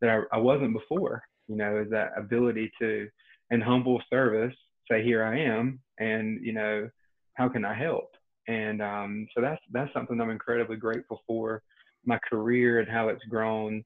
that 0.00 0.10
I, 0.10 0.36
I 0.36 0.38
wasn't 0.38 0.74
before. 0.74 1.22
You 1.48 1.56
know, 1.56 1.78
is 1.78 1.90
that 1.90 2.12
ability 2.16 2.70
to 2.80 3.08
in 3.50 3.60
humble 3.60 4.02
service 4.10 4.54
say, 4.90 5.02
"Here 5.02 5.24
I 5.24 5.38
am," 5.40 5.80
and 5.98 6.44
you 6.44 6.52
know, 6.52 6.90
how 7.34 7.48
can 7.48 7.64
I 7.64 7.74
help? 7.74 8.10
And 8.48 8.80
um, 8.82 9.26
so 9.34 9.40
that's 9.40 9.60
that's 9.72 9.92
something 9.92 10.20
I'm 10.20 10.30
incredibly 10.30 10.76
grateful 10.76 11.22
for. 11.26 11.62
My 12.04 12.18
career 12.30 12.78
and 12.78 12.88
how 12.88 13.08
it's 13.08 13.24
grown, 13.24 13.84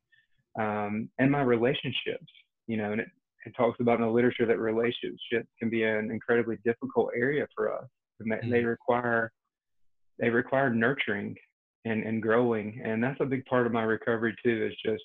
um, 0.58 1.08
and 1.18 1.30
my 1.30 1.42
relationships. 1.42 2.26
You 2.66 2.76
know, 2.76 2.92
and 2.92 3.00
it, 3.00 3.08
it 3.46 3.54
talks 3.56 3.80
about 3.80 3.98
in 3.98 4.06
the 4.06 4.12
literature 4.12 4.46
that 4.46 4.58
relationships 4.58 5.48
can 5.58 5.70
be 5.70 5.82
an 5.84 6.10
incredibly 6.10 6.58
difficult 6.64 7.10
area 7.16 7.46
for 7.56 7.72
us, 7.72 7.86
and 8.20 8.30
that 8.30 8.42
mm-hmm. 8.42 8.50
they 8.50 8.64
require 8.64 9.32
they 10.18 10.28
require 10.28 10.70
nurturing 10.70 11.34
and, 11.84 12.02
and 12.04 12.22
growing. 12.22 12.80
And 12.84 13.02
that's 13.02 13.20
a 13.20 13.24
big 13.24 13.44
part 13.46 13.66
of 13.66 13.72
my 13.72 13.82
recovery 13.82 14.36
too, 14.44 14.68
is 14.70 14.76
just 14.84 15.02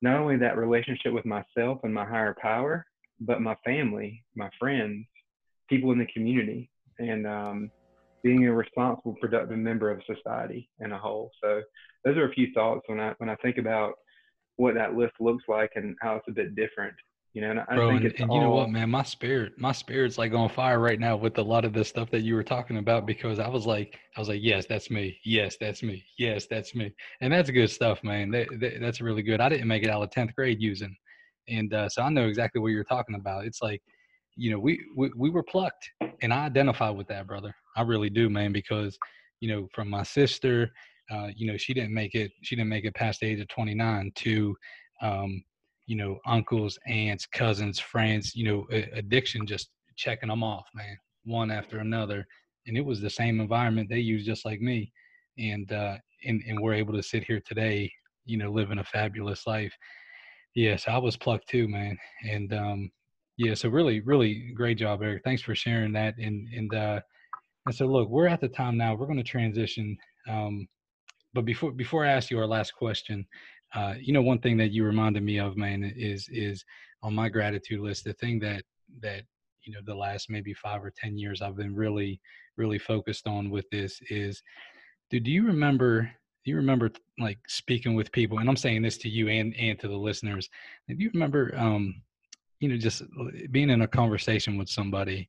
not 0.00 0.18
only 0.18 0.36
that 0.38 0.56
relationship 0.56 1.12
with 1.12 1.26
myself 1.26 1.80
and 1.82 1.92
my 1.92 2.06
higher 2.06 2.34
power, 2.40 2.86
but 3.20 3.42
my 3.42 3.56
family, 3.64 4.24
my 4.34 4.48
friends, 4.58 5.06
people 5.68 5.92
in 5.92 5.98
the 5.98 6.06
community. 6.06 6.70
And 6.98 7.26
um, 7.26 7.70
being 8.22 8.46
a 8.46 8.52
responsible, 8.52 9.16
productive 9.20 9.58
member 9.58 9.90
of 9.90 10.00
society 10.06 10.68
in 10.80 10.92
a 10.92 10.98
whole. 10.98 11.30
So 11.42 11.62
those 12.04 12.16
are 12.16 12.28
a 12.28 12.32
few 12.32 12.48
thoughts 12.54 12.82
when 12.86 13.00
I 13.00 13.14
when 13.18 13.28
I 13.28 13.36
think 13.36 13.58
about 13.58 13.94
what 14.56 14.74
that 14.74 14.94
list 14.94 15.14
looks 15.20 15.44
like 15.48 15.72
and 15.76 15.96
how 16.00 16.16
it's 16.16 16.28
a 16.28 16.32
bit 16.32 16.54
different. 16.56 16.94
You 17.34 17.42
know, 17.42 17.50
and 17.50 17.60
I 17.60 17.76
Bro, 17.76 17.90
think 17.90 18.04
and, 18.04 18.20
and 18.20 18.30
all... 18.30 18.36
you 18.36 18.42
know 18.42 18.50
what, 18.50 18.70
man, 18.70 18.90
my 18.90 19.02
spirit, 19.02 19.52
my 19.58 19.70
spirit's 19.70 20.18
like 20.18 20.32
on 20.32 20.48
fire 20.48 20.80
right 20.80 20.98
now 20.98 21.14
with 21.14 21.38
a 21.38 21.42
lot 21.42 21.64
of 21.64 21.72
the 21.72 21.84
stuff 21.84 22.10
that 22.10 22.22
you 22.22 22.34
were 22.34 22.42
talking 22.42 22.78
about 22.78 23.06
because 23.06 23.38
I 23.38 23.48
was 23.48 23.66
like, 23.66 23.98
I 24.16 24.20
was 24.20 24.28
like, 24.28 24.40
yes, 24.42 24.66
that's 24.66 24.90
me, 24.90 25.18
yes, 25.24 25.56
that's 25.60 25.82
me, 25.82 26.04
yes, 26.18 26.46
that's 26.50 26.74
me, 26.74 26.92
and 27.20 27.32
that's 27.32 27.50
good 27.50 27.70
stuff, 27.70 28.02
man. 28.02 28.30
That, 28.30 28.48
that, 28.58 28.80
that's 28.80 29.00
really 29.00 29.22
good. 29.22 29.40
I 29.40 29.50
didn't 29.50 29.68
make 29.68 29.84
it 29.84 29.90
out 29.90 30.02
of 30.02 30.10
tenth 30.10 30.34
grade 30.34 30.60
using, 30.60 30.96
and 31.48 31.72
uh, 31.72 31.88
so 31.90 32.02
I 32.02 32.08
know 32.08 32.26
exactly 32.26 32.60
what 32.60 32.68
you're 32.68 32.82
talking 32.82 33.14
about. 33.14 33.44
It's 33.44 33.62
like, 33.62 33.82
you 34.34 34.50
know, 34.50 34.58
we, 34.58 34.80
we 34.96 35.10
we 35.14 35.30
were 35.30 35.42
plucked, 35.42 35.88
and 36.22 36.32
I 36.32 36.46
identify 36.46 36.88
with 36.88 37.08
that, 37.08 37.26
brother. 37.26 37.54
I 37.78 37.82
really 37.82 38.10
do, 38.10 38.28
man, 38.28 38.52
because 38.52 38.98
you 39.40 39.48
know, 39.48 39.68
from 39.72 39.88
my 39.88 40.02
sister, 40.02 40.72
uh, 41.10 41.28
you 41.34 41.50
know, 41.50 41.56
she 41.56 41.72
didn't 41.72 41.94
make 41.94 42.14
it. 42.14 42.30
She 42.42 42.56
didn't 42.56 42.68
make 42.68 42.84
it 42.84 42.94
past 42.94 43.20
the 43.20 43.26
age 43.26 43.40
of 43.40 43.48
29. 43.48 44.12
To, 44.14 44.56
um, 45.00 45.42
you 45.86 45.96
know, 45.96 46.18
uncles, 46.26 46.78
aunts, 46.86 47.26
cousins, 47.26 47.78
friends. 47.78 48.34
You 48.34 48.44
know, 48.44 48.66
addiction 48.92 49.46
just 49.46 49.70
checking 49.96 50.28
them 50.28 50.42
off, 50.42 50.66
man, 50.74 50.96
one 51.24 51.50
after 51.50 51.78
another. 51.78 52.26
And 52.66 52.76
it 52.76 52.84
was 52.84 53.00
the 53.00 53.10
same 53.10 53.40
environment 53.40 53.88
they 53.88 54.00
used, 54.00 54.26
just 54.26 54.44
like 54.44 54.60
me. 54.60 54.92
And 55.38 55.70
uh, 55.72 55.96
and 56.24 56.42
and 56.46 56.60
we're 56.60 56.74
able 56.74 56.94
to 56.94 57.02
sit 57.02 57.24
here 57.24 57.40
today, 57.46 57.90
you 58.26 58.36
know, 58.36 58.50
living 58.50 58.78
a 58.78 58.84
fabulous 58.84 59.46
life. 59.46 59.74
Yes, 60.54 60.86
I 60.88 60.98
was 60.98 61.16
plucked 61.16 61.48
too, 61.48 61.68
man. 61.68 61.96
And 62.28 62.52
um, 62.52 62.90
yeah, 63.36 63.54
so 63.54 63.68
really, 63.68 64.00
really 64.00 64.52
great 64.54 64.78
job, 64.78 65.00
Eric. 65.02 65.22
Thanks 65.24 65.42
for 65.42 65.54
sharing 65.54 65.92
that. 65.92 66.18
And 66.18 66.48
and 66.52 66.74
uh, 66.74 67.00
and 67.68 67.76
so, 67.76 67.84
look, 67.84 68.08
we're 68.08 68.26
at 68.26 68.40
the 68.40 68.48
time 68.48 68.78
now. 68.78 68.94
We're 68.94 69.04
going 69.04 69.18
to 69.18 69.22
transition. 69.22 69.94
Um, 70.26 70.66
but 71.34 71.44
before 71.44 71.70
before 71.70 72.06
I 72.06 72.12
ask 72.12 72.30
you 72.30 72.38
our 72.38 72.46
last 72.46 72.70
question, 72.70 73.26
uh, 73.74 73.92
you 74.00 74.14
know, 74.14 74.22
one 74.22 74.38
thing 74.38 74.56
that 74.56 74.72
you 74.72 74.84
reminded 74.84 75.22
me 75.22 75.38
of, 75.38 75.58
man, 75.58 75.84
is 75.94 76.30
is 76.32 76.64
on 77.02 77.14
my 77.14 77.28
gratitude 77.28 77.80
list. 77.80 78.04
The 78.04 78.14
thing 78.14 78.38
that 78.38 78.62
that 79.02 79.24
you 79.64 79.74
know 79.74 79.80
the 79.84 79.94
last 79.94 80.30
maybe 80.30 80.54
five 80.54 80.82
or 80.82 80.90
ten 80.96 81.18
years 81.18 81.42
I've 81.42 81.56
been 81.56 81.74
really 81.74 82.22
really 82.56 82.78
focused 82.78 83.26
on 83.26 83.50
with 83.50 83.68
this 83.68 84.00
is, 84.08 84.42
do 85.10 85.20
do 85.20 85.30
you 85.30 85.46
remember? 85.46 86.10
Do 86.46 86.50
you 86.50 86.56
remember 86.56 86.90
like 87.18 87.38
speaking 87.48 87.94
with 87.94 88.10
people? 88.12 88.38
And 88.38 88.48
I'm 88.48 88.56
saying 88.56 88.80
this 88.80 88.96
to 88.98 89.10
you 89.10 89.28
and 89.28 89.54
and 89.58 89.78
to 89.80 89.88
the 89.88 89.96
listeners. 89.96 90.48
Do 90.88 90.94
you 90.96 91.10
remember? 91.12 91.52
Um, 91.54 92.00
you 92.60 92.70
know, 92.70 92.78
just 92.78 93.02
being 93.52 93.68
in 93.68 93.82
a 93.82 93.86
conversation 93.86 94.56
with 94.56 94.70
somebody 94.70 95.28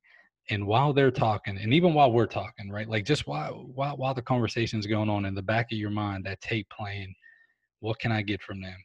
and 0.49 0.65
while 0.65 0.93
they're 0.93 1.11
talking 1.11 1.57
and 1.57 1.73
even 1.73 1.93
while 1.93 2.11
we're 2.11 2.25
talking 2.25 2.69
right 2.69 2.89
like 2.89 3.05
just 3.05 3.27
while 3.27 3.69
while, 3.73 3.95
while 3.97 4.13
the 4.13 4.21
conversation's 4.21 4.87
going 4.87 5.09
on 5.09 5.25
in 5.25 5.35
the 5.35 5.41
back 5.41 5.71
of 5.71 5.77
your 5.77 5.89
mind 5.89 6.25
that 6.25 6.41
tape 6.41 6.67
playing 6.69 7.13
what 7.79 7.99
can 7.99 8.11
i 8.11 8.21
get 8.21 8.41
from 8.41 8.61
them? 8.61 8.75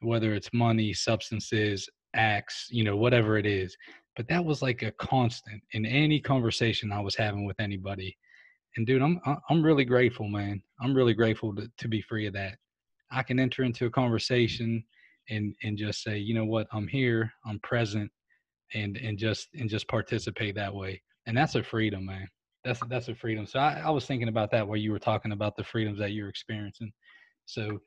Whether 0.00 0.34
it's 0.34 0.50
money 0.52 0.92
substances 0.92 1.88
acts 2.14 2.66
you 2.70 2.84
know 2.84 2.96
whatever 2.96 3.38
it 3.38 3.46
is. 3.46 3.76
But 4.16 4.28
that 4.28 4.44
was 4.44 4.60
like 4.60 4.82
a 4.82 4.92
constant 4.92 5.62
in 5.72 5.86
any 5.86 6.20
conversation 6.20 6.92
i 6.92 7.00
was 7.00 7.14
having 7.14 7.46
with 7.46 7.60
anybody. 7.60 8.16
And 8.76 8.86
dude 8.86 9.02
i'm 9.02 9.20
i'm 9.48 9.62
really 9.62 9.84
grateful 9.84 10.28
man. 10.28 10.62
I'm 10.80 10.94
really 10.94 11.14
grateful 11.14 11.54
to, 11.56 11.70
to 11.78 11.88
be 11.88 12.02
free 12.02 12.26
of 12.26 12.34
that. 12.34 12.56
I 13.10 13.22
can 13.22 13.38
enter 13.38 13.62
into 13.62 13.86
a 13.86 13.90
conversation 13.90 14.84
and 15.30 15.54
and 15.62 15.78
just 15.78 16.02
say 16.02 16.18
you 16.18 16.34
know 16.34 16.44
what? 16.44 16.66
I'm 16.72 16.88
here. 16.88 17.32
I'm 17.46 17.60
present 17.60 18.10
and 18.74 18.96
and 18.96 19.16
just 19.18 19.48
and 19.54 19.70
just 19.70 19.86
participate 19.88 20.54
that 20.56 20.74
way 20.74 21.00
and 21.26 21.36
that's 21.36 21.54
a 21.54 21.62
freedom, 21.62 22.06
man. 22.06 22.28
That's 22.64 22.80
that's 22.88 23.08
a 23.08 23.14
freedom. 23.14 23.46
So 23.46 23.58
I, 23.58 23.82
I 23.84 23.90
was 23.90 24.06
thinking 24.06 24.28
about 24.28 24.50
that 24.52 24.66
while 24.66 24.76
you 24.76 24.92
were 24.92 24.98
talking 24.98 25.32
about 25.32 25.56
the 25.56 25.64
freedoms 25.64 25.98
that 25.98 26.12
you're 26.12 26.28
experiencing. 26.28 26.92
So, 27.46 27.80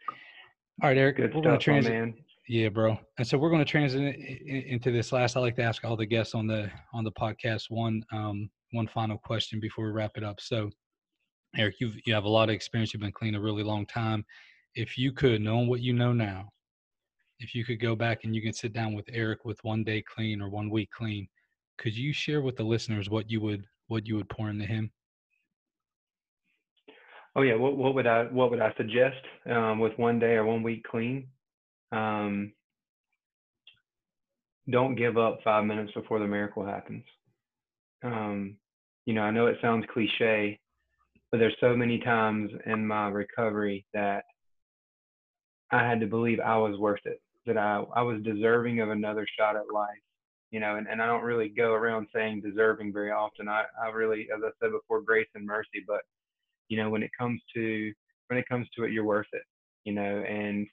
all 0.82 0.90
right, 0.90 0.98
Eric, 0.98 1.18
Good 1.18 1.34
we're 1.34 1.42
going 1.42 1.58
to 1.58 1.64
transition. 1.64 2.16
Yeah, 2.48 2.70
bro. 2.70 2.98
And 3.18 3.26
so 3.26 3.38
we're 3.38 3.50
going 3.50 3.64
to 3.64 3.70
transit 3.70 4.16
into 4.46 4.92
this 4.92 5.12
last. 5.12 5.36
I 5.36 5.40
like 5.40 5.56
to 5.56 5.64
ask 5.64 5.84
all 5.84 5.96
the 5.96 6.06
guests 6.06 6.36
on 6.36 6.46
the 6.46 6.70
on 6.94 7.04
the 7.04 7.12
podcast 7.14 7.66
one 7.70 8.04
um, 8.12 8.50
one 8.72 8.88
final 8.88 9.18
question 9.18 9.60
before 9.60 9.86
we 9.86 9.92
wrap 9.92 10.12
it 10.16 10.24
up. 10.24 10.40
So, 10.42 10.70
Eric, 11.58 11.76
you 11.80 11.92
you 12.06 12.14
have 12.14 12.26
a 12.26 12.30
lot 12.30 12.50
of 12.50 12.56
experience. 12.56 12.94
You've 12.94 13.02
been 13.02 13.12
clean 13.12 13.36
a 13.36 13.42
really 13.42 13.64
long 13.64 13.86
time. 13.86 14.26
If 14.76 14.98
you 14.98 15.14
could, 15.14 15.42
knowing 15.42 15.70
what 15.70 15.80
you 15.80 15.94
know 15.94 16.12
now, 16.12 16.50
if 17.40 17.56
you 17.56 17.66
could 17.66 17.80
go 17.80 17.96
back 17.96 18.24
and 18.24 18.36
you 18.36 18.42
can 18.42 18.54
sit 18.54 18.74
down 18.74 18.94
with 18.94 19.06
Eric 19.12 19.46
with 19.46 19.64
one 19.64 19.84
day 19.84 20.02
clean 20.02 20.42
or 20.42 20.50
one 20.50 20.70
week 20.70 20.90
clean, 20.92 21.28
could 21.78 21.96
you 21.96 22.14
share 22.14 22.42
with 22.42 22.56
the 22.58 22.64
listeners 22.64 23.10
what 23.10 23.30
you 23.30 23.42
would 23.42 23.66
what 23.88 24.08
you 24.08 24.16
would 24.16 24.30
pour 24.30 24.50
into 24.50 24.66
him? 24.66 24.92
Oh 27.36 27.42
yeah, 27.42 27.56
what 27.56 27.76
what 27.76 27.96
would 27.96 28.08
I 28.08 28.24
what 28.24 28.50
would 28.52 28.62
I 28.62 28.74
suggest 28.78 29.18
um, 29.50 29.80
with 29.80 29.98
one 29.98 30.20
day 30.20 30.36
or 30.36 30.46
one 30.46 30.64
week 30.64 30.84
clean? 30.90 31.28
Um, 31.92 32.54
don't 34.70 34.96
give 34.96 35.18
up 35.18 35.40
five 35.44 35.66
minutes 35.66 35.92
before 35.94 36.20
the 36.20 36.28
miracle 36.28 36.66
happens. 36.66 37.04
Um, 38.04 38.58
you 39.06 39.14
know, 39.14 39.22
I 39.22 39.32
know 39.32 39.48
it 39.48 39.58
sounds 39.62 39.86
cliche, 39.94 40.60
but 41.32 41.38
there's 41.38 41.56
so 41.60 41.76
many 41.76 42.00
times 42.00 42.52
in 42.66 42.88
my 42.88 43.10
recovery 43.10 43.86
that 43.94 44.24
I 45.72 45.88
had 45.88 46.00
to 46.00 46.08
believe 46.08 46.40
I 46.40 46.58
was 46.58 46.80
worth 46.80 47.06
it, 47.06 47.22
that 47.46 47.58
I, 47.58 47.84
I 47.96 48.02
was 48.02 48.22
deserving 48.24 48.80
of 48.80 48.90
another 48.90 49.28
shot 49.38 49.56
at 49.56 49.74
life. 49.74 49.90
You 50.56 50.62
know, 50.62 50.78
and, 50.78 50.88
and 50.88 51.02
I 51.02 51.06
don't 51.06 51.26
really 51.26 51.50
go 51.50 51.74
around 51.74 52.08
saying 52.16 52.40
deserving 52.40 52.94
very 52.94 53.12
often. 53.12 53.50
I, 53.50 53.64
I 53.84 53.90
really, 53.90 54.30
as 54.34 54.42
I 54.42 54.52
said 54.62 54.72
before, 54.72 55.02
grace 55.02 55.28
and 55.36 55.46
mercy. 55.46 55.84
But, 55.86 56.00
you 56.70 56.78
know, 56.78 56.90
when 56.90 57.04
it 57.04 57.12
comes 57.20 57.42
to 57.56 57.92
when 58.28 58.40
it 58.40 58.48
comes 58.48 58.66
to 58.70 58.86
it, 58.86 58.94
you're 58.94 59.04
worth 59.04 59.28
it. 59.34 59.42
You 59.84 59.92
know, 59.92 60.24
and 60.26 60.66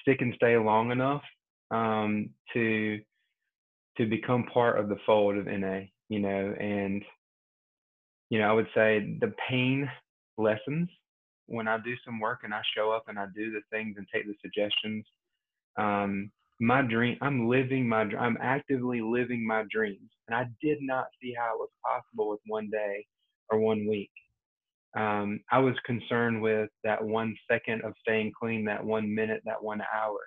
stick 0.00 0.18
and 0.20 0.32
stay 0.36 0.56
long 0.56 0.92
enough 0.92 1.22
um, 1.72 2.30
to 2.52 3.00
to 3.96 4.06
become 4.06 4.44
part 4.44 4.78
of 4.78 4.88
the 4.88 4.98
fold 5.04 5.36
of 5.36 5.46
NA, 5.46 5.80
you 6.08 6.20
know, 6.20 6.54
and 6.60 7.02
you 8.30 8.38
know, 8.38 8.48
I 8.48 8.52
would 8.52 8.68
say 8.76 9.16
the 9.20 9.34
pain 9.50 9.90
lessens 10.38 10.88
when 11.46 11.66
I 11.66 11.78
do 11.78 11.94
some 12.04 12.20
work 12.20 12.42
and 12.44 12.54
I 12.54 12.62
show 12.76 12.92
up 12.92 13.06
and 13.08 13.18
I 13.18 13.26
do 13.34 13.50
the 13.50 13.62
things 13.72 13.96
and 13.98 14.06
take 14.14 14.28
the 14.28 14.36
suggestions. 14.40 15.04
Um, 15.76 16.30
my 16.60 16.82
dream, 16.82 17.18
I'm 17.20 17.48
living 17.48 17.88
my, 17.88 18.02
I'm 18.18 18.38
actively 18.40 19.00
living 19.00 19.46
my 19.46 19.64
dreams, 19.70 20.10
and 20.28 20.36
I 20.36 20.46
did 20.62 20.78
not 20.80 21.06
see 21.20 21.34
how 21.36 21.54
it 21.54 21.58
was 21.58 21.70
possible 21.84 22.30
with 22.30 22.40
one 22.46 22.70
day 22.70 23.04
or 23.50 23.58
one 23.58 23.86
week. 23.88 24.10
Um, 24.96 25.40
I 25.52 25.58
was 25.58 25.74
concerned 25.84 26.40
with 26.40 26.70
that 26.82 27.04
one 27.04 27.36
second 27.50 27.82
of 27.82 27.92
staying 28.00 28.32
clean, 28.40 28.64
that 28.64 28.82
one 28.82 29.14
minute, 29.14 29.42
that 29.44 29.62
one 29.62 29.82
hour. 29.94 30.18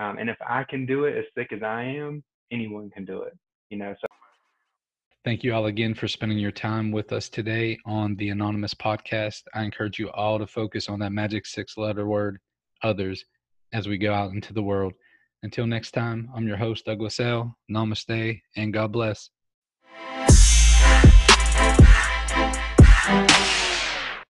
Um, 0.00 0.18
and 0.18 0.28
if 0.28 0.36
I 0.46 0.64
can 0.64 0.86
do 0.86 1.04
it 1.04 1.16
as 1.16 1.24
sick 1.38 1.52
as 1.52 1.62
I 1.62 1.82
am, 1.82 2.24
anyone 2.52 2.90
can 2.90 3.04
do 3.04 3.22
it. 3.22 3.32
You 3.70 3.78
know. 3.78 3.94
So. 4.00 4.06
Thank 5.24 5.42
you 5.42 5.54
all 5.54 5.66
again 5.66 5.94
for 5.94 6.06
spending 6.08 6.38
your 6.38 6.52
time 6.52 6.92
with 6.92 7.12
us 7.12 7.28
today 7.28 7.78
on 7.86 8.16
the 8.16 8.28
Anonymous 8.30 8.74
podcast. 8.74 9.42
I 9.54 9.62
encourage 9.62 9.98
you 9.98 10.10
all 10.10 10.38
to 10.38 10.46
focus 10.46 10.88
on 10.88 10.98
that 11.00 11.12
magic 11.12 11.46
six-letter 11.46 12.06
word, 12.06 12.38
others, 12.82 13.24
as 13.72 13.88
we 13.88 13.98
go 13.98 14.12
out 14.12 14.32
into 14.32 14.52
the 14.52 14.62
world. 14.62 14.92
Until 15.46 15.68
next 15.68 15.92
time, 15.92 16.28
I'm 16.34 16.48
your 16.48 16.56
host, 16.56 16.86
Douglas 16.86 17.20
L. 17.20 17.56
Namaste, 17.70 18.40
and 18.56 18.72
God 18.72 18.90
bless. 18.90 19.30